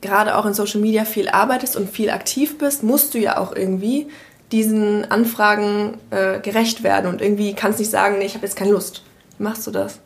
gerade 0.00 0.36
auch 0.36 0.46
in 0.46 0.54
Social 0.54 0.80
Media 0.80 1.04
viel 1.04 1.28
arbeitest 1.28 1.76
und 1.76 1.90
viel 1.90 2.10
aktiv 2.10 2.58
bist, 2.58 2.82
musst 2.82 3.14
du 3.14 3.18
ja 3.18 3.38
auch 3.38 3.54
irgendwie 3.54 4.08
diesen 4.52 5.10
Anfragen 5.10 5.98
äh, 6.10 6.40
gerecht 6.40 6.82
werden 6.82 7.10
und 7.10 7.22
irgendwie 7.22 7.54
kannst 7.54 7.78
nicht 7.78 7.90
sagen, 7.90 8.18
nee, 8.18 8.26
ich 8.26 8.34
habe 8.34 8.44
jetzt 8.44 8.56
keine 8.56 8.72
Lust. 8.72 9.02
Wie 9.38 9.44
machst 9.44 9.66
du 9.66 9.70
das? 9.70 10.00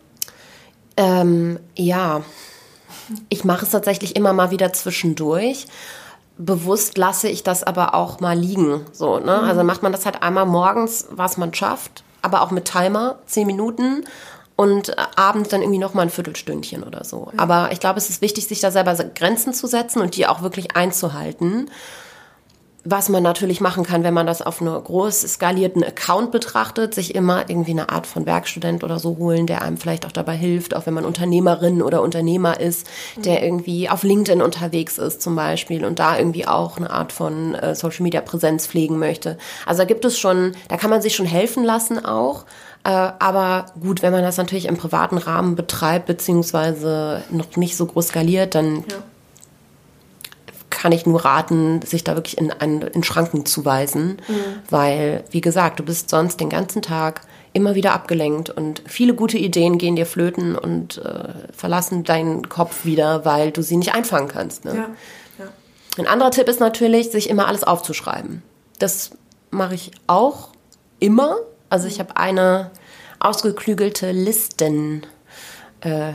Ähm, 0.97 1.59
ja, 1.77 2.23
ich 3.29 3.45
mache 3.45 3.65
es 3.65 3.71
tatsächlich 3.71 4.17
immer 4.17 4.33
mal 4.33 4.51
wieder 4.51 4.73
zwischendurch 4.73 5.67
bewusst 6.37 6.99
lasse 6.99 7.29
ich 7.29 7.43
das 7.43 7.63
aber 7.63 7.95
auch 7.95 8.21
mal 8.21 8.37
liegen. 8.37 8.85
So, 8.93 9.19
ne? 9.19 9.41
Mhm. 9.43 9.49
Also 9.49 9.65
macht 9.65 9.83
man 9.83 9.93
das 9.93 10.05
halt 10.05 10.23
einmal 10.23 10.47
morgens, 10.47 11.07
was 11.11 11.37
man 11.37 11.55
schafft, 11.55 12.05
aber 12.23 12.43
auch 12.43 12.51
mit 12.51 12.65
Timer, 12.65 13.17
zehn 13.27 13.47
Minuten 13.47 14.05
und 14.57 14.91
äh, 14.91 14.97
abends 15.17 15.49
dann 15.51 15.63
irgendwie 15.63 15.79
noch 15.79 15.95
mal 15.95 16.03
ein 16.03 16.11
Viertelstündchen 16.11 16.83
oder 16.83 17.05
so. 17.05 17.31
Aber 17.37 17.71
ich 17.73 17.81
glaube, 17.81 17.99
es 17.99 18.11
ist 18.11 18.23
wichtig, 18.23 18.47
sich 18.47 18.61
da 18.61 18.71
selber 18.71 18.95
Grenzen 18.95 19.53
zu 19.53 19.67
setzen 19.67 20.01
und 20.01 20.17
die 20.17 20.27
auch 20.27 20.43
wirklich 20.43 20.77
einzuhalten 20.77 21.71
was 22.85 23.09
man 23.09 23.23
natürlich 23.23 23.63
machen 23.63 23.83
kann, 23.83 24.05
wenn 24.05 24.13
man 24.13 24.27
das 24.27 24.43
auf 24.43 24.61
einer 24.61 24.79
groß 24.79 25.23
skalierten 25.23 25.83
Account 25.83 26.31
betrachtet, 26.31 26.95
sich 26.95 27.15
immer 27.15 27.49
irgendwie 27.49 27.71
eine 27.71 27.89
Art 27.89 28.07
von 28.07 28.27
Werkstudent 28.27 28.85
oder 28.85 28.99
so 28.99 29.17
holen, 29.17 29.47
der 29.47 29.63
einem 29.63 29.79
vielleicht 29.79 30.05
auch 30.05 30.13
dabei 30.13 30.37
hilft, 30.37 30.77
auch 30.77 30.85
wenn 30.85 30.93
man 30.93 31.07
Unternehmerin 31.07 31.81
oder 31.81 32.03
Unternehmer 32.03 32.61
ist, 32.61 32.87
der 33.17 33.39
mhm. 33.39 33.45
irgendwie 33.45 33.89
auf 33.89 34.03
LinkedIn 34.03 34.43
unterwegs 34.43 34.99
ist 34.99 35.23
zum 35.23 35.35
Beispiel 35.35 35.85
und 35.85 35.99
da 35.99 36.19
irgendwie 36.19 36.47
auch 36.47 36.77
eine 36.77 36.91
Art 36.91 37.13
von 37.13 37.55
äh, 37.55 37.75
Social 37.75 38.03
Media 38.03 38.21
Präsenz 38.21 38.67
pflegen 38.67 38.99
möchte. 38.99 39.39
Also 39.65 39.79
da 39.79 39.85
gibt 39.87 40.05
es 40.05 40.19
schon, 40.19 40.53
da 40.69 40.77
kann 40.77 40.91
man 40.91 41.01
sich 41.01 41.17
schon 41.17 41.27
helfen 41.27 41.65
lassen 41.65 42.05
auch. 42.05 42.45
Äh, 42.85 42.91
aber 42.91 43.65
gut, 43.81 44.03
wenn 44.03 44.13
man 44.13 44.23
das 44.23 44.37
natürlich 44.37 44.67
im 44.67 44.77
privaten 44.77 45.17
Rahmen 45.17 45.57
betreibt, 45.57 46.05
beziehungsweise 46.05 47.25
noch 47.31 47.57
nicht 47.57 47.79
so 47.79 47.87
groß 47.87 48.09
skaliert, 48.09 48.55
dann 48.55 48.85
ja 48.91 48.97
kann 50.85 50.93
ich 50.93 51.07
nur 51.07 51.25
raten, 51.25 51.81
sich 51.81 52.05
da 52.05 52.15
wirklich 52.15 52.37
in, 52.37 52.51
in, 52.51 53.05
Schranken 53.05 53.47
zu 53.47 53.65
weisen, 53.65 54.19
mhm. 54.29 54.35
weil, 54.69 55.25
wie 55.31 55.41
gesagt, 55.41 55.81
du 55.81 55.83
bist 55.83 56.11
sonst 56.11 56.41
den 56.41 56.51
ganzen 56.51 56.83
Tag 56.83 57.23
immer 57.55 57.75
wieder 57.75 57.95
abgelenkt 57.95 58.51
und 58.51 58.83
viele 58.85 59.15
gute 59.15 59.39
Ideen 59.39 59.79
gehen 59.79 59.97
dir 59.97 60.05
flöten 60.05 60.55
und 60.55 60.99
äh, 60.99 61.53
verlassen 61.55 62.05
deinen 62.05 62.51
Kopf 62.51 62.85
wieder, 62.85 63.25
weil 63.25 63.51
du 63.51 63.63
sie 63.63 63.79
nicht 63.79 63.95
einfangen 63.95 64.29
kannst. 64.29 64.67
Ne? 64.67 64.75
Ja. 64.75 64.91
Ja. 65.39 65.51
Ein 65.97 66.07
anderer 66.07 66.31
Tipp 66.33 66.51
ist 66.51 66.61
natürlich, 66.61 67.11
sich 67.11 67.31
immer 67.31 67.49
alles 67.49 67.65
aufzuschreiben. 67.65 68.43
Das 68.79 69.13
mache 69.51 69.77
ich 69.77 69.91
auch 70.07 70.51
immer. 71.01 71.39
Also 71.71 71.89
ich 71.89 71.97
mhm. 71.97 72.01
habe 72.01 72.17
eine 72.19 72.71
ausgeklügelte 73.21 74.13
Listen. 74.13 75.07
Äh. 75.81 76.13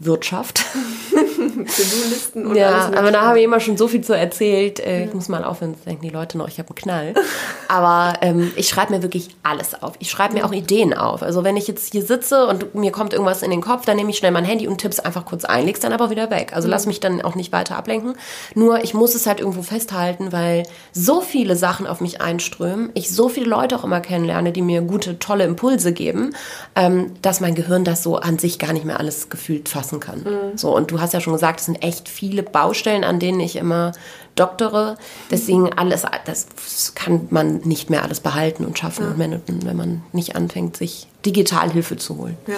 To-Do-Listen 1.50 2.46
und 2.46 2.56
Ja, 2.56 2.90
aber 2.94 3.10
da 3.10 3.22
habe 3.22 3.38
ich 3.38 3.44
immer 3.44 3.60
schon 3.60 3.76
so 3.76 3.88
viel 3.88 4.02
zu 4.02 4.16
erzählt. 4.16 4.80
Äh, 4.80 5.00
ja. 5.00 5.06
Ich 5.06 5.14
muss 5.14 5.28
mal 5.28 5.44
aufhören, 5.44 5.74
denken 5.86 6.02
die 6.02 6.10
Leute 6.10 6.38
noch, 6.38 6.48
ich 6.48 6.58
habe 6.58 6.68
einen 6.68 6.76
Knall. 6.76 7.14
Aber 7.68 8.18
ähm, 8.20 8.52
ich 8.56 8.68
schreibe 8.68 8.92
mir 8.92 9.02
wirklich 9.02 9.30
alles 9.42 9.80
auf. 9.82 9.94
Ich 9.98 10.10
schreibe 10.10 10.34
mir 10.34 10.44
auch 10.44 10.52
Ideen 10.52 10.92
auf. 10.92 11.22
Also 11.22 11.42
wenn 11.42 11.56
ich 11.56 11.66
jetzt 11.66 11.90
hier 11.92 12.02
sitze 12.02 12.46
und 12.46 12.74
mir 12.74 12.92
kommt 12.92 13.14
irgendwas 13.14 13.42
in 13.42 13.50
den 13.50 13.62
Kopf, 13.62 13.86
dann 13.86 13.96
nehme 13.96 14.10
ich 14.10 14.18
schnell 14.18 14.30
mein 14.30 14.44
Handy 14.44 14.68
und 14.68 14.78
tipp's 14.78 15.00
einfach 15.00 15.24
kurz 15.24 15.46
ein, 15.46 15.64
leg's 15.64 15.80
dann 15.80 15.94
aber 15.94 16.10
wieder 16.10 16.30
weg. 16.30 16.52
Also 16.54 16.68
mhm. 16.68 16.72
lass 16.72 16.84
mich 16.84 17.00
dann 17.00 17.22
auch 17.22 17.34
nicht 17.34 17.50
weiter 17.50 17.76
ablenken. 17.76 18.14
Nur 18.54 18.84
ich 18.84 18.92
muss 18.92 19.14
es 19.14 19.26
halt 19.26 19.40
irgendwo 19.40 19.62
festhalten, 19.62 20.32
weil 20.32 20.64
so 20.92 21.22
viele 21.22 21.56
Sachen 21.56 21.86
auf 21.86 22.02
mich 22.02 22.20
einströmen, 22.20 22.90
ich 22.92 23.10
so 23.10 23.30
viele 23.30 23.46
Leute 23.46 23.76
auch 23.76 23.84
immer 23.84 24.00
kennenlerne, 24.00 24.52
die 24.52 24.62
mir 24.62 24.82
gute, 24.82 25.18
tolle 25.18 25.44
Impulse 25.44 25.92
geben, 25.92 26.34
ähm, 26.76 27.12
dass 27.22 27.40
mein 27.40 27.54
Gehirn 27.54 27.84
das 27.84 28.02
so 28.02 28.16
an 28.16 28.38
sich 28.38 28.58
gar 28.58 28.74
nicht 28.74 28.84
mehr 28.84 29.00
alles 29.00 29.30
gefühlt 29.30 29.68
fassen 29.70 29.98
kann. 29.98 30.20
Mhm. 30.20 30.58
So, 30.58 30.76
und 30.76 30.90
du 30.90 31.00
hast 31.00 31.14
ja 31.14 31.20
schon 31.20 31.31
gesagt, 31.32 31.60
es 31.60 31.66
sind 31.66 31.82
echt 31.82 32.08
viele 32.08 32.42
Baustellen, 32.42 33.04
an 33.04 33.18
denen 33.18 33.40
ich 33.40 33.56
immer 33.56 33.92
doktere. 34.34 34.96
Deswegen 35.30 35.72
alles, 35.74 36.04
das 36.24 36.94
kann 36.94 37.28
man 37.30 37.58
nicht 37.58 37.90
mehr 37.90 38.02
alles 38.02 38.20
behalten 38.20 38.64
und 38.64 38.78
schaffen 38.78 39.04
ja. 39.04 39.10
und 39.10 39.18
managen, 39.18 39.64
wenn 39.64 39.76
man 39.76 40.02
nicht 40.12 40.36
anfängt, 40.36 40.76
sich 40.76 41.08
Digitalhilfe 41.24 41.96
zu 41.96 42.18
holen. 42.18 42.36
Ja. 42.46 42.56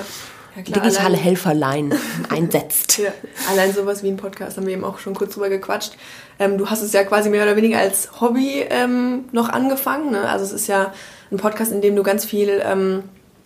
Ja, 0.57 0.63
klar, 0.63 0.83
digitale 0.83 1.09
allein, 1.09 1.21
Helferlein 1.21 1.95
einsetzt. 2.29 2.99
Ja, 2.99 3.13
allein 3.51 3.73
sowas 3.73 4.05
wie 4.05 4.09
ein 4.09 4.17
Podcast 4.17 4.57
haben 4.57 4.67
wir 4.67 4.73
eben 4.73 4.85
auch 4.85 4.99
schon 4.99 5.15
kurz 5.15 5.35
drüber 5.35 5.49
gequatscht. 5.49 5.97
Ähm, 6.39 6.59
du 6.59 6.71
hast 6.71 6.81
es 6.83 6.93
ja 6.93 7.03
quasi 7.03 7.29
mehr 7.29 7.43
oder 7.43 7.57
weniger 7.57 7.79
als 7.79 8.21
Hobby 8.21 8.65
ähm, 8.71 9.25
noch 9.33 9.49
angefangen. 9.49 10.13
Ne? 10.13 10.29
Also 10.29 10.45
es 10.45 10.53
ist 10.53 10.69
ja 10.69 10.95
ein 11.33 11.39
Podcast, 11.39 11.73
in 11.73 11.81
dem 11.81 11.97
du 11.97 12.05
ganz 12.05 12.25
viel 12.25 12.63
ähm, 12.65 13.03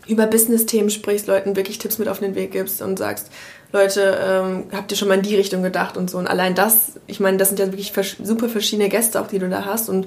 über 0.07 0.27
Business-Themen 0.27 0.91
sprichst, 0.91 1.27
Leuten 1.27 1.57
wirklich 1.57 1.79
Tipps 1.79 1.99
mit 1.99 2.09
auf 2.09 2.19
den 2.19 2.35
Weg 2.35 2.53
gibst 2.53 2.83
und 2.83 2.99
sagst, 2.99 3.31
Leute, 3.73 4.19
ähm, 4.23 4.65
habt 4.73 4.91
ihr 4.91 4.97
schon 4.97 5.09
mal 5.09 5.19
in 5.19 5.23
die 5.23 5.37
Richtung 5.37 5.63
gedacht 5.63 5.97
und 5.97 6.11
so. 6.11 6.19
Und 6.19 6.27
allein 6.27 6.55
das, 6.55 6.93
ich 7.07 7.21
meine, 7.21 7.37
das 7.37 7.49
sind 7.49 7.59
ja 7.59 7.67
wirklich 7.67 7.93
super 8.23 8.49
verschiedene 8.49 8.89
Gäste 8.89 9.21
auch, 9.21 9.27
die 9.27 9.39
du 9.39 9.49
da 9.49 9.65
hast 9.65 9.89
und 9.89 10.07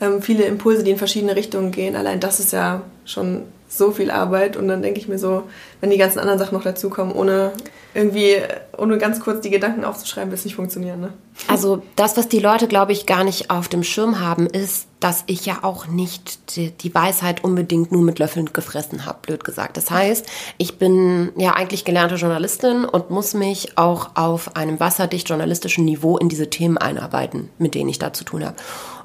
ähm, 0.00 0.22
viele 0.22 0.44
Impulse, 0.44 0.82
die 0.82 0.92
in 0.92 0.98
verschiedene 0.98 1.36
Richtungen 1.36 1.72
gehen. 1.72 1.94
Allein 1.94 2.20
das 2.20 2.40
ist 2.40 2.52
ja 2.52 2.82
schon 3.04 3.42
so 3.76 3.90
viel 3.90 4.10
Arbeit 4.10 4.56
und 4.56 4.68
dann 4.68 4.82
denke 4.82 5.00
ich 5.00 5.08
mir 5.08 5.18
so, 5.18 5.44
wenn 5.80 5.90
die 5.90 5.96
ganzen 5.96 6.18
anderen 6.18 6.38
Sachen 6.38 6.54
noch 6.54 6.64
dazukommen, 6.64 7.14
ohne 7.14 7.52
irgendwie, 7.94 8.36
ohne 8.76 8.98
ganz 8.98 9.20
kurz 9.20 9.40
die 9.40 9.50
Gedanken 9.50 9.84
aufzuschreiben, 9.84 10.30
wird 10.30 10.38
es 10.38 10.44
nicht 10.44 10.54
funktionieren. 10.54 11.00
Ne? 11.00 11.12
Also 11.48 11.82
das, 11.96 12.16
was 12.16 12.28
die 12.28 12.38
Leute, 12.38 12.68
glaube 12.68 12.92
ich, 12.92 13.06
gar 13.06 13.24
nicht 13.24 13.50
auf 13.50 13.68
dem 13.68 13.82
Schirm 13.82 14.20
haben, 14.20 14.46
ist, 14.46 14.86
dass 15.00 15.24
ich 15.26 15.46
ja 15.46 15.58
auch 15.62 15.86
nicht 15.86 16.56
die, 16.56 16.70
die 16.70 16.94
Weisheit 16.94 17.44
unbedingt 17.44 17.92
nur 17.92 18.02
mit 18.02 18.18
Löffeln 18.18 18.52
gefressen 18.52 19.04
habe, 19.06 19.18
blöd 19.22 19.44
gesagt. 19.44 19.76
Das 19.76 19.90
heißt, 19.90 20.26
ich 20.58 20.78
bin 20.78 21.32
ja 21.36 21.54
eigentlich 21.54 21.84
gelernte 21.84 22.14
Journalistin 22.14 22.84
und 22.84 23.10
muss 23.10 23.34
mich 23.34 23.76
auch 23.76 24.10
auf 24.14 24.54
einem 24.54 24.80
wasserdicht 24.80 25.28
journalistischen 25.28 25.84
Niveau 25.84 26.18
in 26.18 26.28
diese 26.28 26.50
Themen 26.50 26.78
einarbeiten, 26.78 27.50
mit 27.58 27.74
denen 27.74 27.90
ich 27.90 27.98
da 27.98 28.12
zu 28.12 28.24
tun 28.24 28.44
habe. 28.44 28.56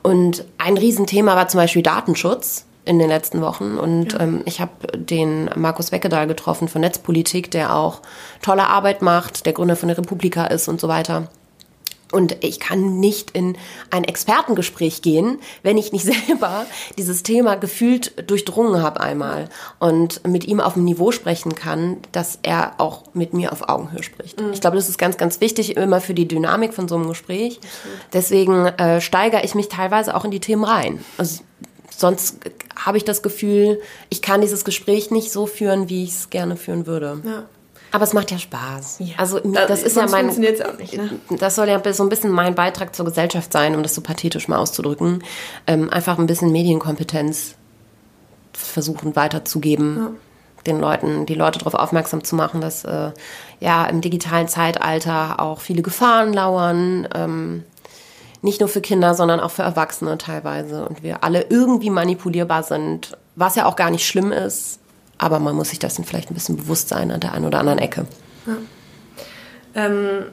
Und 0.03 0.45
ein 0.57 0.77
Riesenthema 0.77 1.35
war 1.35 1.47
zum 1.47 1.59
Beispiel 1.59 1.81
Datenschutz 1.83 2.66
in 2.87 2.99
den 2.99 3.09
letzten 3.09 3.41
Wochen. 3.41 3.77
Und 3.77 4.13
ja. 4.13 4.21
ähm, 4.21 4.41
ich 4.45 4.61
habe 4.61 4.71
den 4.97 5.49
Markus 5.55 5.91
Weckedahl 5.91 6.27
getroffen 6.27 6.67
von 6.67 6.81
Netzpolitik, 6.81 7.51
der 7.51 7.75
auch 7.75 8.01
tolle 8.41 8.67
Arbeit 8.67 9.01
macht, 9.01 9.45
der 9.45 9.53
Gründer 9.53 9.75
von 9.75 9.89
der 9.89 9.97
Republika 9.97 10.45
ist 10.45 10.67
und 10.67 10.79
so 10.79 10.87
weiter. 10.87 11.29
Und 12.11 12.37
ich 12.43 12.59
kann 12.59 12.99
nicht 12.99 13.31
in 13.31 13.57
ein 13.91 14.03
Expertengespräch 14.03 15.01
gehen, 15.01 15.39
wenn 15.63 15.77
ich 15.77 15.91
nicht 15.91 16.05
selber 16.27 16.65
dieses 16.97 17.23
Thema 17.23 17.55
gefühlt 17.55 18.29
durchdrungen 18.29 18.81
habe 18.81 19.01
einmal 19.01 19.49
und 19.79 20.25
mit 20.25 20.45
ihm 20.45 20.59
auf 20.59 20.73
dem 20.73 20.85
Niveau 20.85 21.11
sprechen 21.11 21.55
kann, 21.55 21.97
dass 22.11 22.39
er 22.43 22.75
auch 22.77 23.03
mit 23.13 23.33
mir 23.33 23.51
auf 23.51 23.67
Augenhöhe 23.67 24.03
spricht. 24.03 24.39
Mhm. 24.39 24.53
Ich 24.53 24.61
glaube, 24.61 24.77
das 24.77 24.89
ist 24.89 24.97
ganz, 24.97 25.17
ganz 25.17 25.41
wichtig 25.41 25.75
immer 25.75 26.01
für 26.01 26.13
die 26.13 26.27
Dynamik 26.27 26.73
von 26.73 26.87
so 26.87 26.95
einem 26.95 27.09
Gespräch. 27.09 27.59
Deswegen 28.13 28.67
äh, 28.67 29.01
steigere 29.01 29.43
ich 29.43 29.55
mich 29.55 29.67
teilweise 29.67 30.15
auch 30.15 30.23
in 30.23 30.31
die 30.31 30.39
Themen 30.39 30.63
rein. 30.63 31.03
Also 31.17 31.41
sonst 31.97 32.37
habe 32.75 32.97
ich 32.97 33.05
das 33.05 33.21
Gefühl, 33.23 33.81
ich 34.09 34.21
kann 34.21 34.41
dieses 34.41 34.63
Gespräch 34.63 35.11
nicht 35.11 35.31
so 35.31 35.45
führen, 35.47 35.89
wie 35.89 36.03
ich 36.03 36.11
es 36.11 36.29
gerne 36.29 36.55
führen 36.55 36.85
würde. 36.87 37.21
Ja. 37.25 37.43
Aber 37.91 38.03
es 38.03 38.11
macht 38.13 38.31
ja 38.31 38.37
Spaß. 38.37 38.97
Ja. 38.99 39.15
Also 39.17 39.39
Das- 39.39 39.67
das 39.67 39.83
ist 39.83 39.95
ja 39.97 40.07
mein, 40.07 40.27
nicht, 40.27 40.39
ne? 40.97 41.19
das 41.39 41.55
soll 41.55 41.69
ja 41.69 41.81
so 41.93 42.03
ein 42.03 42.09
bisschen 42.09 42.31
mein 42.31 42.53
Beitrag 42.53 42.93
zur 42.95 43.05
Gesellschaft 43.05 43.51
sein, 43.53 43.75
um 43.75 43.81
das 43.83 43.95
so 43.95 44.01
pathetisch 44.01 44.47
mal 44.49 44.57
auszudrücken. 44.57 45.23
Ähm, 45.67 45.89
einfach 45.89 46.19
ein 46.19 46.27
bisschen 46.27 46.51
Medienkompetenz 46.51 47.55
versuchen 48.53 49.15
weiterzugeben, 49.15 50.17
den 50.65 50.79
Leuten, 50.79 51.25
die 51.25 51.35
Leute 51.35 51.59
darauf 51.59 51.75
aufmerksam 51.75 52.23
zu 52.23 52.35
machen, 52.35 52.59
dass 52.59 52.83
äh, 52.83 53.11
ja 53.61 53.85
im 53.85 54.01
digitalen 54.01 54.47
Zeitalter 54.49 55.39
auch 55.39 55.61
viele 55.61 55.81
Gefahren 55.81 56.33
lauern. 56.33 57.07
Ähm, 57.15 57.63
nicht 58.47 58.59
nur 58.61 58.69
für 58.69 58.81
Kinder, 58.81 59.13
sondern 59.13 59.39
auch 59.39 59.51
für 59.51 59.61
Erwachsene 59.61 60.17
teilweise. 60.17 60.87
Und 60.87 61.03
wir 61.03 61.23
alle 61.23 61.45
irgendwie 61.49 61.91
manipulierbar 61.91 62.63
sind, 62.63 63.17
was 63.35 63.55
ja 63.55 63.65
auch 63.65 63.75
gar 63.75 63.91
nicht 63.91 64.07
schlimm 64.07 64.31
ist. 64.31 64.79
Aber 65.19 65.39
man 65.39 65.55
muss 65.55 65.69
sich 65.69 65.79
dessen 65.79 66.03
vielleicht 66.03 66.31
ein 66.31 66.33
bisschen 66.33 66.57
bewusst 66.57 66.89
sein 66.89 67.11
an 67.11 67.19
der 67.19 67.33
einen 67.33 67.45
oder 67.45 67.59
anderen 67.59 67.79
Ecke. 67.79 68.05
Ähm, 69.75 70.25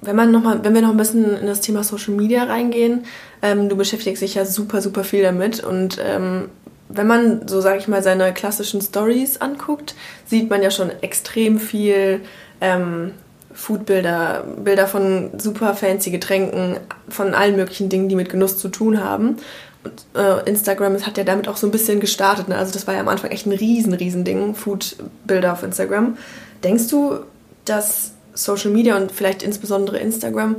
wenn, 0.00 0.16
man 0.16 0.30
noch 0.30 0.42
mal, 0.42 0.64
wenn 0.64 0.74
wir 0.74 0.82
noch 0.82 0.90
ein 0.90 0.96
bisschen 0.96 1.36
in 1.36 1.46
das 1.46 1.60
Thema 1.60 1.84
Social 1.84 2.14
Media 2.14 2.44
reingehen, 2.44 3.04
ähm, 3.42 3.68
du 3.68 3.76
beschäftigst 3.76 4.22
dich 4.22 4.34
ja 4.34 4.44
super, 4.44 4.80
super 4.80 5.04
viel 5.04 5.22
damit 5.22 5.62
und 5.62 5.98
ähm, 6.02 6.48
wenn 6.88 7.06
man 7.06 7.46
so, 7.46 7.60
sage 7.60 7.78
ich 7.78 7.88
mal, 7.88 8.02
seine 8.02 8.32
klassischen 8.32 8.80
Stories 8.80 9.38
anguckt, 9.38 9.94
sieht 10.24 10.48
man 10.48 10.62
ja 10.62 10.70
schon 10.70 10.90
extrem 11.02 11.58
viel 11.58 12.22
ähm, 12.62 13.12
Foodbilder, 13.52 14.44
Bilder 14.62 14.86
von 14.86 15.30
super 15.38 15.74
fancy 15.74 16.10
Getränken, 16.10 16.76
von 17.08 17.34
allen 17.34 17.56
möglichen 17.56 17.88
Dingen, 17.88 18.08
die 18.08 18.16
mit 18.16 18.30
Genuss 18.30 18.58
zu 18.58 18.68
tun 18.68 19.02
haben. 19.02 19.38
Und 19.84 20.04
äh, 20.14 20.48
Instagram 20.48 21.04
hat 21.06 21.16
ja 21.18 21.24
damit 21.24 21.48
auch 21.48 21.56
so 21.56 21.66
ein 21.66 21.70
bisschen 21.70 22.00
gestartet. 22.00 22.48
Ne? 22.48 22.56
Also 22.56 22.72
das 22.72 22.86
war 22.86 22.94
ja 22.94 23.00
am 23.00 23.08
Anfang 23.08 23.30
echt 23.30 23.46
ein 23.46 23.52
riesen, 23.52 23.92
riesen 23.94 24.24
Ding, 24.24 24.54
Foodbilder 24.54 25.52
auf 25.52 25.62
Instagram. 25.62 26.18
Denkst 26.62 26.88
du, 26.88 27.20
dass 27.64 28.12
Social 28.34 28.70
Media 28.70 28.96
und 28.96 29.12
vielleicht 29.12 29.42
insbesondere 29.42 29.98
Instagram 29.98 30.56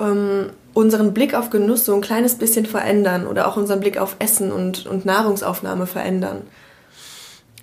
ähm, 0.00 0.50
unseren 0.74 1.14
Blick 1.14 1.34
auf 1.34 1.50
Genuss 1.50 1.84
so 1.84 1.94
ein 1.94 2.00
kleines 2.00 2.36
bisschen 2.36 2.66
verändern 2.66 3.26
oder 3.26 3.48
auch 3.48 3.56
unseren 3.56 3.80
Blick 3.80 3.98
auf 3.98 4.16
Essen 4.18 4.52
und, 4.52 4.86
und 4.86 5.06
Nahrungsaufnahme 5.06 5.86
verändern? 5.86 6.42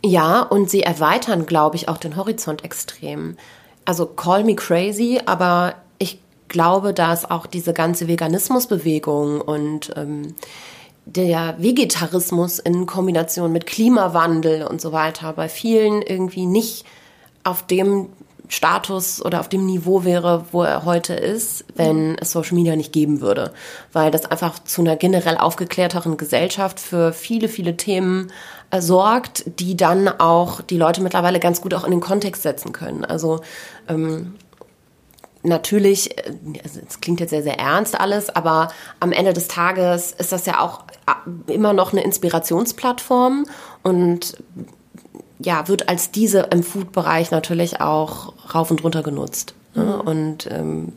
Ja, 0.04 0.41
und 0.41 0.69
sie 0.69 0.84
erweitern, 0.84 1.45
glaube 1.45 1.76
ich, 1.76 1.88
auch 1.88 1.97
den 1.97 2.17
Horizont 2.17 2.63
extrem. 2.63 3.38
Also 3.86 4.06
call 4.06 4.43
me 4.43 4.56
crazy, 4.56 5.19
aber 5.26 5.76
ich 5.98 6.19
glaube, 6.48 6.93
dass 6.93 7.30
auch 7.30 7.46
diese 7.46 7.74
ganze 7.74 8.08
Veganismusbewegung 8.08 9.41
und 9.41 9.91
ähm, 9.96 10.36
der 11.06 11.56
Vegetarismus 11.58 12.60
in 12.60 12.86
Kombination 12.86 13.52
mit 13.52 13.65
Klimawandel 13.65 14.65
und 14.65 14.80
so 14.80 14.91
weiter 14.91 15.34
bei 15.34 15.50
vielen 15.50 16.02
irgendwie 16.02 16.46
nicht 16.46 16.86
auf 17.43 17.65
dem 17.67 18.10
Status 18.47 19.23
oder 19.23 19.39
auf 19.39 19.49
dem 19.49 19.65
Niveau 19.65 20.03
wäre, 20.03 20.45
wo 20.51 20.63
er 20.63 20.86
heute 20.86 21.13
ist, 21.13 21.65
wenn 21.75 22.17
es 22.19 22.32
Social 22.32 22.56
Media 22.56 22.75
nicht 22.75 22.91
geben 22.91 23.21
würde. 23.21 23.53
Weil 23.91 24.12
das 24.12 24.25
einfach 24.25 24.60
zu 24.60 24.82
einer 24.82 24.95
generell 24.95 25.38
aufgeklärteren 25.38 26.17
Gesellschaft 26.17 26.79
für 26.79 27.13
viele, 27.13 27.47
viele 27.47 27.77
Themen 27.77 28.32
äh, 28.71 28.82
sorgt, 28.82 29.60
die 29.60 29.77
dann 29.77 30.08
auch 30.08 30.62
die 30.62 30.77
Leute 30.77 31.01
mittlerweile 31.01 31.39
ganz 31.39 31.62
gut 31.62 31.73
auch 31.73 31.86
in 31.86 31.91
den 31.91 32.01
Kontext 32.01 32.43
setzen 32.43 32.73
können. 32.73 33.06
Also 33.06 33.41
ähm, 33.88 34.36
natürlich, 35.43 36.17
äh, 36.17 36.34
also 36.63 36.79
es 36.88 36.99
klingt 36.99 37.19
jetzt 37.19 37.29
sehr, 37.29 37.43
sehr 37.43 37.60
ernst 37.60 37.99
alles, 37.99 38.29
aber 38.29 38.69
am 38.99 39.12
Ende 39.12 39.34
des 39.34 39.47
Tages 39.47 40.12
ist 40.12 40.32
das 40.32 40.45
ja 40.45 40.60
auch 40.60 40.84
äh, 41.08 41.53
immer 41.53 41.73
noch 41.73 41.91
eine 41.93 42.03
Inspirationsplattform 42.03 43.45
und 43.84 44.38
ja, 45.43 45.67
wird 45.67 45.89
als 45.89 46.12
diese 46.12 46.47
im 46.51 46.63
Food-Bereich 46.63 47.32
natürlich 47.32 47.82
auch 47.82 48.34
rauf 48.53 48.71
und 48.71 48.84
runter 48.84 49.03
genutzt. 49.03 49.53
Ne? 49.75 50.01
Und 50.01 50.49
ähm, 50.51 50.93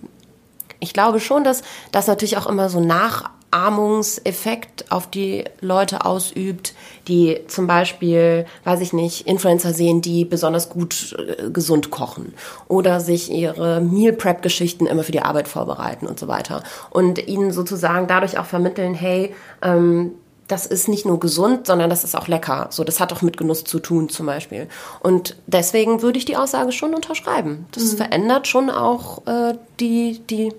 ich 0.81 0.93
glaube 0.93 1.21
schon, 1.21 1.45
dass 1.45 1.63
das 1.93 2.07
natürlich 2.07 2.37
auch 2.37 2.47
immer 2.47 2.69
so 2.69 2.81
Nachahmungseffekt 2.81 4.93
auf 4.93 5.09
die 5.09 5.45
Leute 5.61 6.05
ausübt, 6.05 6.75
die 7.09 7.41
zum 7.49 7.67
Beispiel, 7.67 8.47
weiß 8.65 8.81
ich 8.81 8.93
nicht, 8.93 9.27
Influencer 9.27 9.73
sehen, 9.73 10.03
die 10.03 10.25
besonders 10.25 10.69
gut 10.69 11.17
äh, 11.19 11.51
gesund 11.51 11.91
kochen 11.91 12.35
oder 12.69 13.01
sich 13.01 13.31
ihre 13.31 13.81
Meal 13.81 14.13
Prep 14.13 14.43
Geschichten 14.43 14.87
immer 14.87 15.05
für 15.05 15.13
die 15.13 15.23
Arbeit 15.23 15.49
vorbereiten 15.49 16.07
und 16.07 16.21
so 16.21 16.29
weiter 16.29 16.63
und 16.91 17.27
ihnen 17.27 17.53
sozusagen 17.53 18.07
dadurch 18.07 18.39
auch 18.39 18.47
vermitteln, 18.47 18.95
hey, 18.95 19.35
ähm, 19.63 20.13
das 20.49 20.65
ist 20.67 20.87
nicht 20.89 21.05
nur 21.07 21.19
gesund, 21.19 21.67
sondern 21.67 21.91
das 21.91 22.05
ist 22.05 22.17
auch 22.17 22.29
lecker. 22.29 22.69
So, 22.71 22.85
das 22.85 23.01
hat 23.01 23.13
auch 23.13 23.23
mit 23.23 23.37
Genuss 23.37 23.65
zu 23.65 23.79
tun, 23.81 24.09
zum 24.09 24.27
Beispiel. 24.27 24.69
Und 25.01 25.37
deswegen 25.47 26.03
würde 26.03 26.19
ich 26.19 26.25
die 26.25 26.37
Aussage 26.37 26.71
schon 26.73 26.95
unterschreiben. 26.95 27.67
Das 27.73 27.95
verändert 27.95 28.47
schon 28.47 28.71
auch 28.71 29.27
äh, 29.27 29.55
die, 29.81 30.21
die 30.31 30.53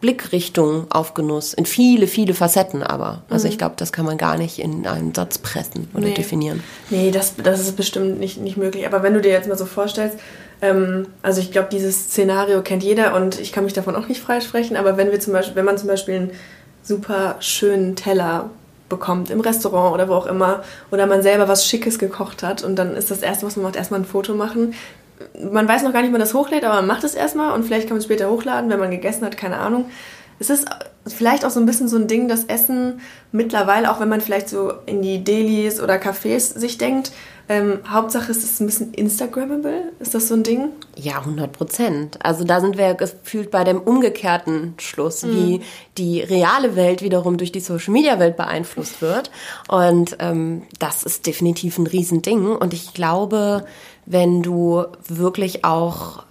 Blickrichtung 0.00 0.86
auf 0.90 1.14
Genuss 1.14 1.52
in 1.54 1.66
viele, 1.66 2.06
viele 2.06 2.32
Facetten 2.32 2.82
aber. 2.84 3.22
Also 3.28 3.48
ich 3.48 3.58
glaube, 3.58 3.74
das 3.76 3.92
kann 3.92 4.04
man 4.06 4.16
gar 4.16 4.38
nicht 4.38 4.58
in 4.60 4.86
einen 4.86 5.12
Satz 5.12 5.38
pressen 5.38 5.88
oder 5.92 6.06
Nee. 6.06 6.14
definieren. 6.14 6.62
Nee, 6.88 7.10
das, 7.10 7.34
das 7.36 7.60
ist 7.60 7.76
bestimmt 7.76 8.20
nicht, 8.20 8.38
nicht 8.40 8.56
möglich. 8.56 8.86
Aber 8.86 9.02
wenn 9.02 9.14
du 9.14 9.20
dir 9.20 9.32
jetzt 9.32 9.48
mal 9.48 9.58
so 9.58 9.66
vorstellst, 9.66 10.16
ähm, 10.62 11.08
also 11.22 11.40
ich 11.40 11.50
glaube, 11.50 11.68
dieses 11.72 11.96
Szenario 12.10 12.62
kennt 12.62 12.84
jeder 12.84 13.14
und 13.16 13.40
ich 13.40 13.52
kann 13.52 13.64
mich 13.64 13.72
davon 13.72 13.96
auch 13.96 14.06
nicht 14.08 14.20
freisprechen, 14.20 14.76
aber 14.76 14.96
wenn 14.96 15.10
wir 15.10 15.18
zum 15.20 15.32
Beispiel, 15.32 15.56
wenn 15.56 15.64
man 15.64 15.78
zum 15.78 15.88
Beispiel 15.88 16.14
einen 16.14 16.30
super 16.82 17.36
schönen 17.40 17.96
Teller 17.96 18.50
bekommt 18.88 19.30
im 19.30 19.40
Restaurant 19.40 19.94
oder 19.94 20.08
wo 20.08 20.14
auch 20.14 20.26
immer 20.26 20.62
oder 20.90 21.06
man 21.06 21.22
selber 21.22 21.48
was 21.48 21.66
Schickes 21.66 21.98
gekocht 21.98 22.42
hat 22.42 22.62
und 22.62 22.76
dann 22.76 22.94
ist 22.96 23.10
das 23.10 23.22
erste, 23.22 23.46
was 23.46 23.56
man 23.56 23.64
macht, 23.64 23.76
erstmal 23.76 24.00
ein 24.00 24.06
Foto 24.06 24.34
machen. 24.34 24.74
Man 25.50 25.68
weiß 25.68 25.82
noch 25.82 25.92
gar 25.92 26.02
nicht, 26.02 26.12
man 26.12 26.20
das 26.20 26.34
hochlädt, 26.34 26.64
aber 26.64 26.76
man 26.76 26.86
macht 26.86 27.04
es 27.04 27.14
erstmal 27.14 27.52
und 27.52 27.64
vielleicht 27.64 27.88
kann 27.88 27.96
man 27.96 27.98
es 27.98 28.04
später 28.04 28.30
hochladen, 28.30 28.70
wenn 28.70 28.78
man 28.78 28.90
gegessen 28.90 29.24
hat, 29.24 29.36
keine 29.36 29.58
Ahnung. 29.58 29.86
Es 30.38 30.50
ist 30.50 30.68
vielleicht 31.06 31.44
auch 31.44 31.50
so 31.50 31.58
ein 31.58 31.66
bisschen 31.66 31.88
so 31.88 31.96
ein 31.96 32.06
Ding, 32.06 32.28
dass 32.28 32.44
Essen 32.44 33.00
mittlerweile, 33.32 33.90
auch 33.90 34.00
wenn 34.00 34.08
man 34.08 34.20
vielleicht 34.20 34.48
so 34.48 34.72
in 34.86 35.02
die 35.02 35.24
Delis 35.24 35.80
oder 35.80 35.94
Cafés 35.94 36.56
sich 36.56 36.78
denkt, 36.78 37.10
ähm, 37.48 37.80
Hauptsache 37.88 38.30
ist 38.30 38.44
es 38.44 38.60
ein 38.60 38.66
bisschen 38.66 38.92
Instagrammable. 38.92 39.92
Ist 40.00 40.14
das 40.14 40.28
so 40.28 40.34
ein 40.34 40.42
Ding? 40.42 40.70
Ja, 40.96 41.18
100 41.20 41.50
Prozent. 41.52 42.18
Also 42.22 42.44
da 42.44 42.60
sind 42.60 42.76
wir 42.76 42.94
gefühlt 42.94 43.50
bei 43.50 43.64
dem 43.64 43.80
umgekehrten 43.80 44.74
Schluss, 44.78 45.26
wie 45.26 45.62
die 45.96 46.20
reale 46.20 46.76
Welt 46.76 47.00
wiederum 47.00 47.38
durch 47.38 47.50
die 47.50 47.60
Social-Media-Welt 47.60 48.36
beeinflusst 48.36 49.00
wird. 49.00 49.30
Und 49.68 50.16
ähm, 50.20 50.62
das 50.78 51.02
ist 51.02 51.26
definitiv 51.26 51.78
ein 51.78 51.86
Riesending. 51.86 52.48
Und 52.54 52.74
ich 52.74 52.92
glaube, 52.92 53.64
wenn 54.04 54.42
du 54.42 54.84
wirklich 55.08 55.64
auch 55.64 56.24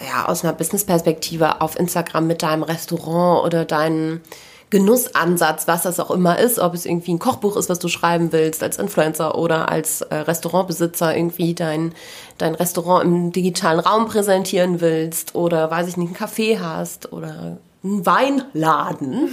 ja, 0.00 0.26
aus 0.26 0.44
einer 0.44 0.52
Business-Perspektive 0.52 1.60
auf 1.60 1.78
Instagram 1.78 2.26
mit 2.26 2.42
deinem 2.42 2.62
Restaurant 2.62 3.44
oder 3.44 3.64
deinen 3.64 4.22
Genussansatz, 4.70 5.66
was 5.66 5.82
das 5.82 5.98
auch 5.98 6.10
immer 6.10 6.38
ist, 6.38 6.58
ob 6.58 6.74
es 6.74 6.84
irgendwie 6.84 7.14
ein 7.14 7.18
Kochbuch 7.18 7.56
ist, 7.56 7.68
was 7.70 7.78
du 7.78 7.88
schreiben 7.88 8.32
willst 8.32 8.62
als 8.62 8.78
Influencer 8.78 9.36
oder 9.36 9.70
als 9.70 10.02
äh, 10.02 10.14
Restaurantbesitzer 10.14 11.16
irgendwie 11.16 11.54
dein, 11.54 11.94
dein 12.36 12.54
Restaurant 12.54 13.04
im 13.04 13.32
digitalen 13.32 13.80
Raum 13.80 14.06
präsentieren 14.06 14.80
willst 14.80 15.34
oder 15.34 15.70
weiß 15.70 15.88
ich 15.88 15.96
nicht, 15.96 16.10
ein 16.10 16.16
Café 16.16 16.60
hast 16.60 17.12
oder 17.12 17.58
einen 17.88 18.06
Weinladen, 18.06 19.28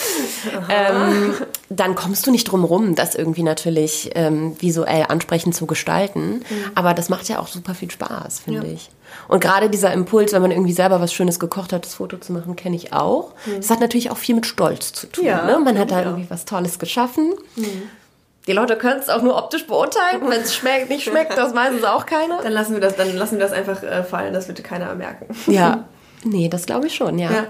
ähm, 0.68 1.34
dann 1.68 1.94
kommst 1.94 2.26
du 2.26 2.30
nicht 2.30 2.44
drum 2.44 2.64
rum, 2.64 2.94
das 2.94 3.14
irgendwie 3.14 3.42
natürlich 3.42 4.10
ähm, 4.14 4.56
visuell 4.60 5.06
ansprechend 5.08 5.54
zu 5.54 5.66
gestalten. 5.66 6.42
Aber 6.74 6.94
das 6.94 7.08
macht 7.08 7.28
ja 7.28 7.38
auch 7.38 7.48
super 7.48 7.74
viel 7.74 7.90
Spaß, 7.90 8.40
finde 8.40 8.66
Ja. 8.66 8.72
ich. 8.74 8.90
Und 9.26 9.40
gerade 9.40 9.68
dieser 9.70 9.92
Impuls, 9.92 10.32
wenn 10.32 10.42
man 10.42 10.52
irgendwie 10.52 10.72
selber 10.72 11.00
was 11.00 11.12
Schönes 11.12 11.40
gekocht 11.40 11.72
hat, 11.72 11.84
das 11.84 11.94
Foto 11.94 12.16
zu 12.18 12.32
machen, 12.32 12.54
kenne 12.54 12.76
ich 12.76 12.92
auch. 12.92 13.32
Das 13.56 13.70
hat 13.70 13.80
natürlich 13.80 14.10
auch 14.10 14.16
viel 14.16 14.36
mit 14.36 14.46
Stolz 14.46 14.92
zu 14.92 15.08
tun. 15.08 15.24
Ja, 15.24 15.44
ne? 15.44 15.58
Man 15.58 15.78
hat 15.78 15.90
da 15.90 16.00
ja. 16.00 16.06
irgendwie 16.06 16.30
was 16.30 16.44
Tolles 16.44 16.78
geschaffen. 16.78 17.32
Die 18.46 18.52
Leute 18.52 18.76
können 18.76 19.00
es 19.00 19.08
auch 19.08 19.22
nur 19.22 19.36
optisch 19.36 19.66
beurteilen. 19.66 20.22
Wenn 20.28 20.42
es 20.42 20.54
schmeckt, 20.56 20.90
nicht 20.90 21.04
schmeckt, 21.04 21.36
das 21.36 21.54
weiß 21.54 21.74
es 21.74 21.84
auch 21.84 22.06
keiner. 22.06 22.40
Dann 22.42 22.52
lassen 22.52 22.74
wir 22.74 22.80
das, 22.80 22.94
dann 22.96 23.16
lassen 23.16 23.38
wir 23.38 23.46
das 23.46 23.52
einfach 23.52 23.82
äh, 23.82 24.04
fallen, 24.04 24.32
das 24.32 24.46
wird 24.48 24.62
keiner 24.62 24.94
merken. 24.94 25.26
Ja. 25.46 25.84
Nee, 26.22 26.50
das 26.50 26.66
glaube 26.66 26.86
ich 26.86 26.94
schon, 26.94 27.18
ja. 27.18 27.30
Ja. 27.30 27.46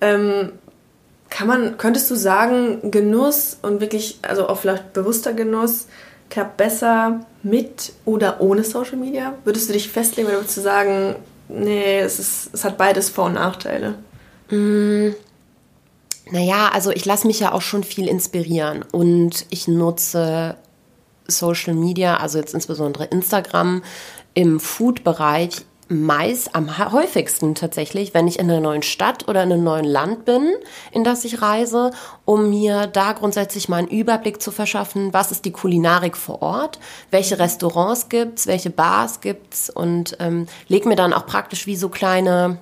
Ähm, 0.00 0.52
kann 1.30 1.48
man, 1.48 1.78
könntest 1.78 2.10
du 2.10 2.14
sagen, 2.14 2.90
Genuss 2.90 3.58
und 3.62 3.80
wirklich, 3.80 4.18
also 4.22 4.48
auch 4.48 4.58
vielleicht 4.58 4.92
bewusster 4.92 5.32
Genuss, 5.32 5.86
klappt 6.30 6.56
besser 6.56 7.26
mit 7.42 7.92
oder 8.04 8.40
ohne 8.40 8.64
Social 8.64 8.96
Media? 8.96 9.34
Würdest 9.44 9.68
du 9.68 9.72
dich 9.72 9.88
festlegen 9.88 10.28
oder 10.28 10.38
würdest 10.38 10.56
du 10.56 10.60
sagen, 10.60 11.16
nee, 11.48 11.98
es, 12.00 12.18
ist, 12.18 12.50
es 12.52 12.64
hat 12.64 12.78
beides 12.78 13.08
Vor- 13.08 13.26
und 13.26 13.34
Nachteile? 13.34 13.94
Naja, 16.30 16.70
also 16.72 16.90
ich 16.90 17.04
lasse 17.04 17.26
mich 17.26 17.40
ja 17.40 17.52
auch 17.52 17.62
schon 17.62 17.84
viel 17.84 18.08
inspirieren 18.08 18.84
und 18.92 19.46
ich 19.50 19.68
nutze 19.68 20.56
Social 21.26 21.74
Media, 21.74 22.16
also 22.16 22.38
jetzt 22.38 22.54
insbesondere 22.54 23.04
Instagram, 23.06 23.82
im 24.34 24.60
Food-Bereich 24.60 25.64
meist 25.88 26.54
am 26.54 26.92
häufigsten 26.92 27.54
tatsächlich, 27.54 28.14
wenn 28.14 28.26
ich 28.26 28.38
in 28.38 28.50
einer 28.50 28.60
neuen 28.60 28.82
Stadt 28.82 29.28
oder 29.28 29.42
in 29.42 29.52
einem 29.52 29.64
neuen 29.64 29.84
Land 29.84 30.24
bin, 30.24 30.52
in 30.92 31.04
das 31.04 31.24
ich 31.24 31.42
reise, 31.42 31.90
um 32.24 32.50
mir 32.50 32.86
da 32.86 33.12
grundsätzlich 33.12 33.68
mal 33.68 33.78
einen 33.78 33.88
Überblick 33.88 34.40
zu 34.40 34.50
verschaffen, 34.50 35.12
was 35.12 35.30
ist 35.30 35.44
die 35.44 35.52
Kulinarik 35.52 36.16
vor 36.16 36.42
Ort, 36.42 36.78
welche 37.10 37.38
Restaurants 37.38 38.08
gibt's, 38.08 38.46
welche 38.46 38.70
Bars 38.70 39.20
gibt's 39.20 39.70
und 39.70 40.16
ähm, 40.20 40.46
leg 40.68 40.86
mir 40.86 40.96
dann 40.96 41.12
auch 41.12 41.26
praktisch 41.26 41.66
wie 41.66 41.76
so 41.76 41.88
kleine 41.88 42.58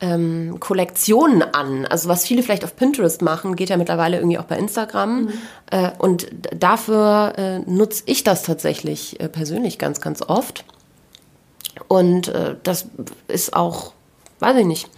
ähm, 0.00 0.56
Kollektionen 0.60 1.42
an. 1.42 1.86
Also 1.86 2.08
was 2.08 2.26
viele 2.26 2.42
vielleicht 2.42 2.64
auf 2.64 2.76
Pinterest 2.76 3.22
machen, 3.22 3.56
geht 3.56 3.70
ja 3.70 3.76
mittlerweile 3.76 4.18
irgendwie 4.18 4.38
auch 4.38 4.44
bei 4.44 4.58
Instagram. 4.58 5.22
Mhm. 5.22 5.32
Äh, 5.70 5.90
und 5.98 6.28
dafür 6.54 7.32
äh, 7.36 7.58
nutze 7.60 8.02
ich 8.06 8.24
das 8.24 8.42
tatsächlich 8.42 9.20
äh, 9.20 9.28
persönlich 9.28 9.78
ganz, 9.78 10.00
ganz 10.00 10.22
oft. 10.22 10.64
Und 11.88 12.28
äh, 12.28 12.56
das 12.62 12.86
ist 13.28 13.54
auch, 13.54 13.92
weiß 14.40 14.56
ich 14.58 14.66
nicht, 14.66 14.88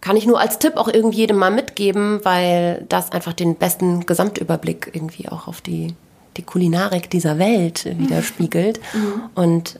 kann 0.00 0.16
ich 0.16 0.26
nur 0.26 0.40
als 0.40 0.58
Tipp 0.58 0.76
auch 0.76 0.88
irgendjedem 0.88 1.36
mal 1.36 1.50
mitgeben, 1.50 2.20
weil 2.24 2.84
das 2.88 3.12
einfach 3.12 3.32
den 3.32 3.54
besten 3.54 4.04
Gesamtüberblick 4.04 4.90
irgendwie 4.92 5.28
auch 5.28 5.46
auf 5.46 5.60
die, 5.60 5.94
die 6.36 6.42
Kulinarik 6.42 7.08
dieser 7.08 7.38
Welt 7.38 7.86
widerspiegelt. 7.98 8.80
Mhm. 8.94 9.22
Und 9.34 9.78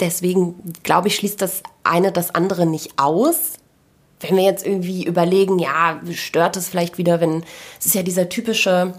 deswegen 0.00 0.54
glaube 0.82 1.08
ich, 1.08 1.16
schließt 1.16 1.40
das 1.40 1.62
eine 1.84 2.12
das 2.12 2.34
andere 2.34 2.66
nicht 2.66 2.98
aus. 2.98 3.54
Wenn 4.20 4.36
wir 4.36 4.44
jetzt 4.44 4.66
irgendwie 4.66 5.04
überlegen, 5.04 5.58
ja, 5.58 6.00
stört 6.12 6.56
es 6.56 6.68
vielleicht 6.68 6.98
wieder, 6.98 7.20
wenn 7.20 7.44
es 7.78 7.86
ist 7.86 7.94
ja 7.94 8.02
dieser 8.02 8.28
typische 8.28 8.92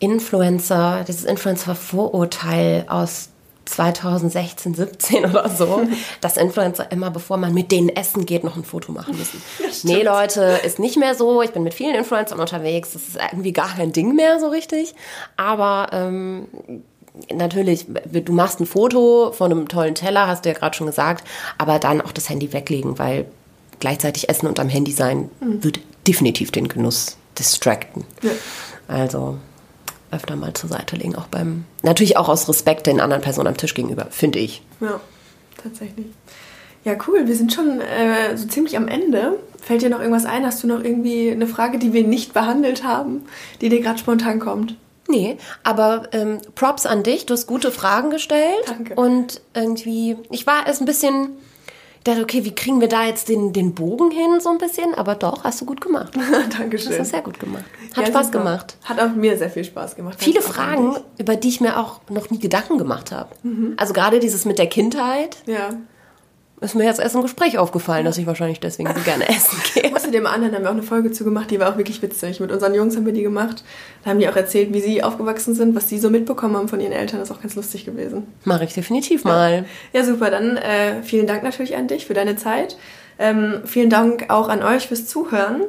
Influencer, 0.00 1.04
dieses 1.06 1.24
Influencer-Vorurteil 1.24 2.86
aus 2.88 3.28
2016, 3.70 4.74
17 4.74 5.24
oder 5.24 5.48
so, 5.48 5.82
dass 6.20 6.36
Influencer 6.36 6.90
immer, 6.90 7.10
bevor 7.10 7.36
man 7.36 7.54
mit 7.54 7.72
denen 7.72 7.88
essen 7.88 8.26
geht, 8.26 8.44
noch 8.44 8.56
ein 8.56 8.64
Foto 8.64 8.92
machen 8.92 9.16
müssen. 9.16 9.42
Nee, 9.82 10.02
Leute, 10.02 10.60
ist 10.64 10.78
nicht 10.78 10.98
mehr 10.98 11.14
so. 11.14 11.42
Ich 11.42 11.52
bin 11.52 11.62
mit 11.62 11.74
vielen 11.74 11.94
Influencern 11.94 12.38
unterwegs. 12.38 12.92
Das 12.92 13.02
ist 13.02 13.16
irgendwie 13.32 13.52
gar 13.52 13.68
kein 13.68 13.92
Ding 13.92 14.14
mehr 14.14 14.38
so 14.38 14.48
richtig. 14.48 14.94
Aber 15.36 15.88
ähm, 15.92 16.48
natürlich, 17.32 17.86
du 17.88 18.32
machst 18.32 18.60
ein 18.60 18.66
Foto 18.66 19.32
von 19.32 19.50
einem 19.50 19.68
tollen 19.68 19.94
Teller, 19.94 20.26
hast 20.26 20.44
du 20.44 20.50
ja 20.50 20.54
gerade 20.54 20.76
schon 20.76 20.86
gesagt, 20.86 21.26
aber 21.56 21.78
dann 21.78 22.00
auch 22.00 22.12
das 22.12 22.28
Handy 22.28 22.52
weglegen, 22.52 22.98
weil 22.98 23.26
gleichzeitig 23.78 24.28
Essen 24.28 24.46
und 24.46 24.60
am 24.60 24.68
Handy 24.68 24.92
sein 24.92 25.30
mhm. 25.40 25.64
wird 25.64 25.80
definitiv 26.06 26.50
den 26.50 26.68
Genuss 26.68 27.16
distracten. 27.38 28.04
Ja. 28.22 28.30
Also 28.88 29.38
öfter 30.10 30.36
mal 30.36 30.52
zur 30.54 30.68
Seite 30.68 30.96
legen, 30.96 31.16
auch 31.16 31.26
beim, 31.26 31.64
natürlich 31.82 32.16
auch 32.16 32.28
aus 32.28 32.48
Respekt 32.48 32.86
den 32.86 33.00
anderen 33.00 33.22
Personen 33.22 33.48
am 33.48 33.56
Tisch 33.56 33.74
gegenüber, 33.74 34.06
finde 34.10 34.38
ich. 34.38 34.62
Ja, 34.80 35.00
tatsächlich. 35.62 36.06
Ja, 36.84 36.94
cool. 37.06 37.26
Wir 37.26 37.36
sind 37.36 37.52
schon 37.52 37.80
äh, 37.80 38.36
so 38.36 38.46
ziemlich 38.46 38.76
am 38.76 38.88
Ende. 38.88 39.38
Fällt 39.60 39.82
dir 39.82 39.90
noch 39.90 40.00
irgendwas 40.00 40.24
ein? 40.24 40.46
Hast 40.46 40.62
du 40.62 40.66
noch 40.66 40.82
irgendwie 40.82 41.30
eine 41.30 41.46
Frage, 41.46 41.78
die 41.78 41.92
wir 41.92 42.04
nicht 42.04 42.32
behandelt 42.32 42.84
haben, 42.84 43.26
die 43.60 43.68
dir 43.68 43.80
gerade 43.80 43.98
spontan 43.98 44.40
kommt? 44.40 44.76
Nee, 45.08 45.36
aber 45.62 46.08
ähm, 46.12 46.38
Props 46.54 46.86
an 46.86 47.02
dich. 47.02 47.26
Du 47.26 47.34
hast 47.34 47.46
gute 47.46 47.70
Fragen 47.70 48.10
gestellt. 48.10 48.64
Danke. 48.66 48.94
Und 48.94 49.42
irgendwie, 49.54 50.16
ich 50.30 50.46
war 50.46 50.66
erst 50.66 50.80
ein 50.80 50.86
bisschen 50.86 51.30
dachte, 52.04 52.22
okay, 52.22 52.44
wie 52.44 52.54
kriegen 52.54 52.80
wir 52.80 52.88
da 52.88 53.04
jetzt 53.04 53.28
den, 53.28 53.52
den 53.52 53.74
Bogen 53.74 54.10
hin, 54.10 54.40
so 54.40 54.48
ein 54.48 54.58
bisschen? 54.58 54.94
Aber 54.94 55.14
doch, 55.14 55.44
hast 55.44 55.60
du 55.60 55.66
gut 55.66 55.80
gemacht. 55.80 56.14
Dankeschön. 56.58 56.92
Hast 56.92 56.98
du 56.98 57.04
sehr 57.04 57.22
gut 57.22 57.38
gemacht. 57.38 57.64
Hat 57.94 58.04
ja, 58.04 58.10
Spaß 58.10 58.30
gemacht. 58.30 58.76
Hat 58.84 59.00
auch 59.00 59.14
mir 59.14 59.36
sehr 59.36 59.50
viel 59.50 59.64
Spaß 59.64 59.96
gemacht. 59.96 60.16
Viele 60.18 60.42
Fragen, 60.42 60.96
über 61.18 61.36
die 61.36 61.48
ich 61.48 61.60
mir 61.60 61.78
auch 61.78 62.00
noch 62.08 62.30
nie 62.30 62.38
Gedanken 62.38 62.78
gemacht 62.78 63.12
habe. 63.12 63.30
Mhm. 63.42 63.74
Also 63.76 63.92
gerade 63.92 64.20
dieses 64.20 64.44
mit 64.44 64.58
der 64.58 64.66
Kindheit. 64.66 65.38
Ja 65.46 65.70
ist 66.60 66.74
mir 66.74 66.84
jetzt 66.84 67.00
erst 67.00 67.14
im 67.14 67.22
Gespräch 67.22 67.56
aufgefallen, 67.58 68.04
dass 68.04 68.18
ich 68.18 68.26
wahrscheinlich 68.26 68.60
deswegen 68.60 68.90
so 68.94 69.00
gerne 69.02 69.28
essen 69.28 69.58
gehe. 69.74 69.94
Außer 69.94 70.10
dem 70.10 70.26
anderen 70.26 70.54
haben 70.54 70.62
wir 70.62 70.68
auch 70.68 70.74
eine 70.74 70.82
Folge 70.82 71.10
zu 71.10 71.24
gemacht, 71.24 71.50
die 71.50 71.58
war 71.58 71.72
auch 71.72 71.78
wirklich 71.78 72.02
witzig. 72.02 72.38
Mit 72.40 72.52
unseren 72.52 72.74
Jungs 72.74 72.96
haben 72.96 73.06
wir 73.06 73.14
die 73.14 73.22
gemacht. 73.22 73.64
Da 74.04 74.10
haben 74.10 74.18
die 74.18 74.28
auch 74.28 74.36
erzählt, 74.36 74.72
wie 74.74 74.80
sie 74.80 75.02
aufgewachsen 75.02 75.54
sind, 75.54 75.74
was 75.74 75.88
sie 75.88 75.98
so 75.98 76.10
mitbekommen 76.10 76.56
haben 76.56 76.68
von 76.68 76.80
ihren 76.80 76.92
Eltern. 76.92 77.18
Das 77.20 77.30
ist 77.30 77.36
auch 77.36 77.40
ganz 77.40 77.54
lustig 77.54 77.86
gewesen. 77.86 78.26
Mache 78.44 78.64
ich 78.64 78.74
definitiv 78.74 79.24
mal. 79.24 79.64
Ja, 79.92 80.04
super. 80.04 80.30
Dann 80.30 80.58
äh, 80.58 81.02
vielen 81.02 81.26
Dank 81.26 81.42
natürlich 81.42 81.76
an 81.76 81.88
dich 81.88 82.06
für 82.06 82.14
deine 82.14 82.36
Zeit. 82.36 82.76
Ähm, 83.18 83.62
vielen 83.64 83.90
Dank 83.90 84.26
auch 84.28 84.48
an 84.48 84.62
euch 84.62 84.88
fürs 84.88 85.06
Zuhören. 85.06 85.62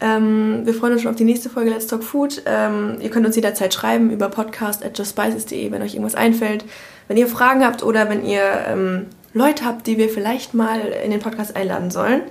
Ähm, 0.00 0.60
wir 0.64 0.74
freuen 0.74 0.92
uns 0.92 1.02
schon 1.02 1.10
auf 1.10 1.16
die 1.16 1.24
nächste 1.24 1.50
Folge 1.50 1.70
Let's 1.70 1.88
Talk 1.88 2.04
Food. 2.04 2.42
Ähm, 2.46 2.98
ihr 3.00 3.10
könnt 3.10 3.26
uns 3.26 3.34
jederzeit 3.34 3.74
schreiben 3.74 4.10
über 4.10 4.28
podcast 4.28 4.84
at 4.84 4.96
justspices.de, 4.96 5.72
wenn 5.72 5.82
euch 5.82 5.94
irgendwas 5.94 6.14
einfällt. 6.14 6.64
Wenn 7.08 7.16
ihr 7.16 7.26
Fragen 7.26 7.64
habt 7.64 7.82
oder 7.82 8.08
wenn 8.08 8.24
ihr 8.24 8.42
ähm, 8.68 9.06
Leute 9.38 9.64
habt, 9.64 9.86
die 9.86 9.96
wir 9.96 10.08
vielleicht 10.08 10.52
mal 10.52 10.80
in 10.80 11.10
den 11.10 11.20
Podcast 11.20 11.56
einladen 11.56 11.90
sollen. 11.90 12.22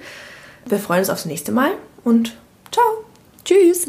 Wir 0.65 0.79
freuen 0.79 0.99
uns 0.99 1.09
aufs 1.09 1.25
nächste 1.25 1.51
Mal 1.51 1.71
und 2.03 2.37
ciao. 2.71 3.05
Tschüss. 3.43 3.87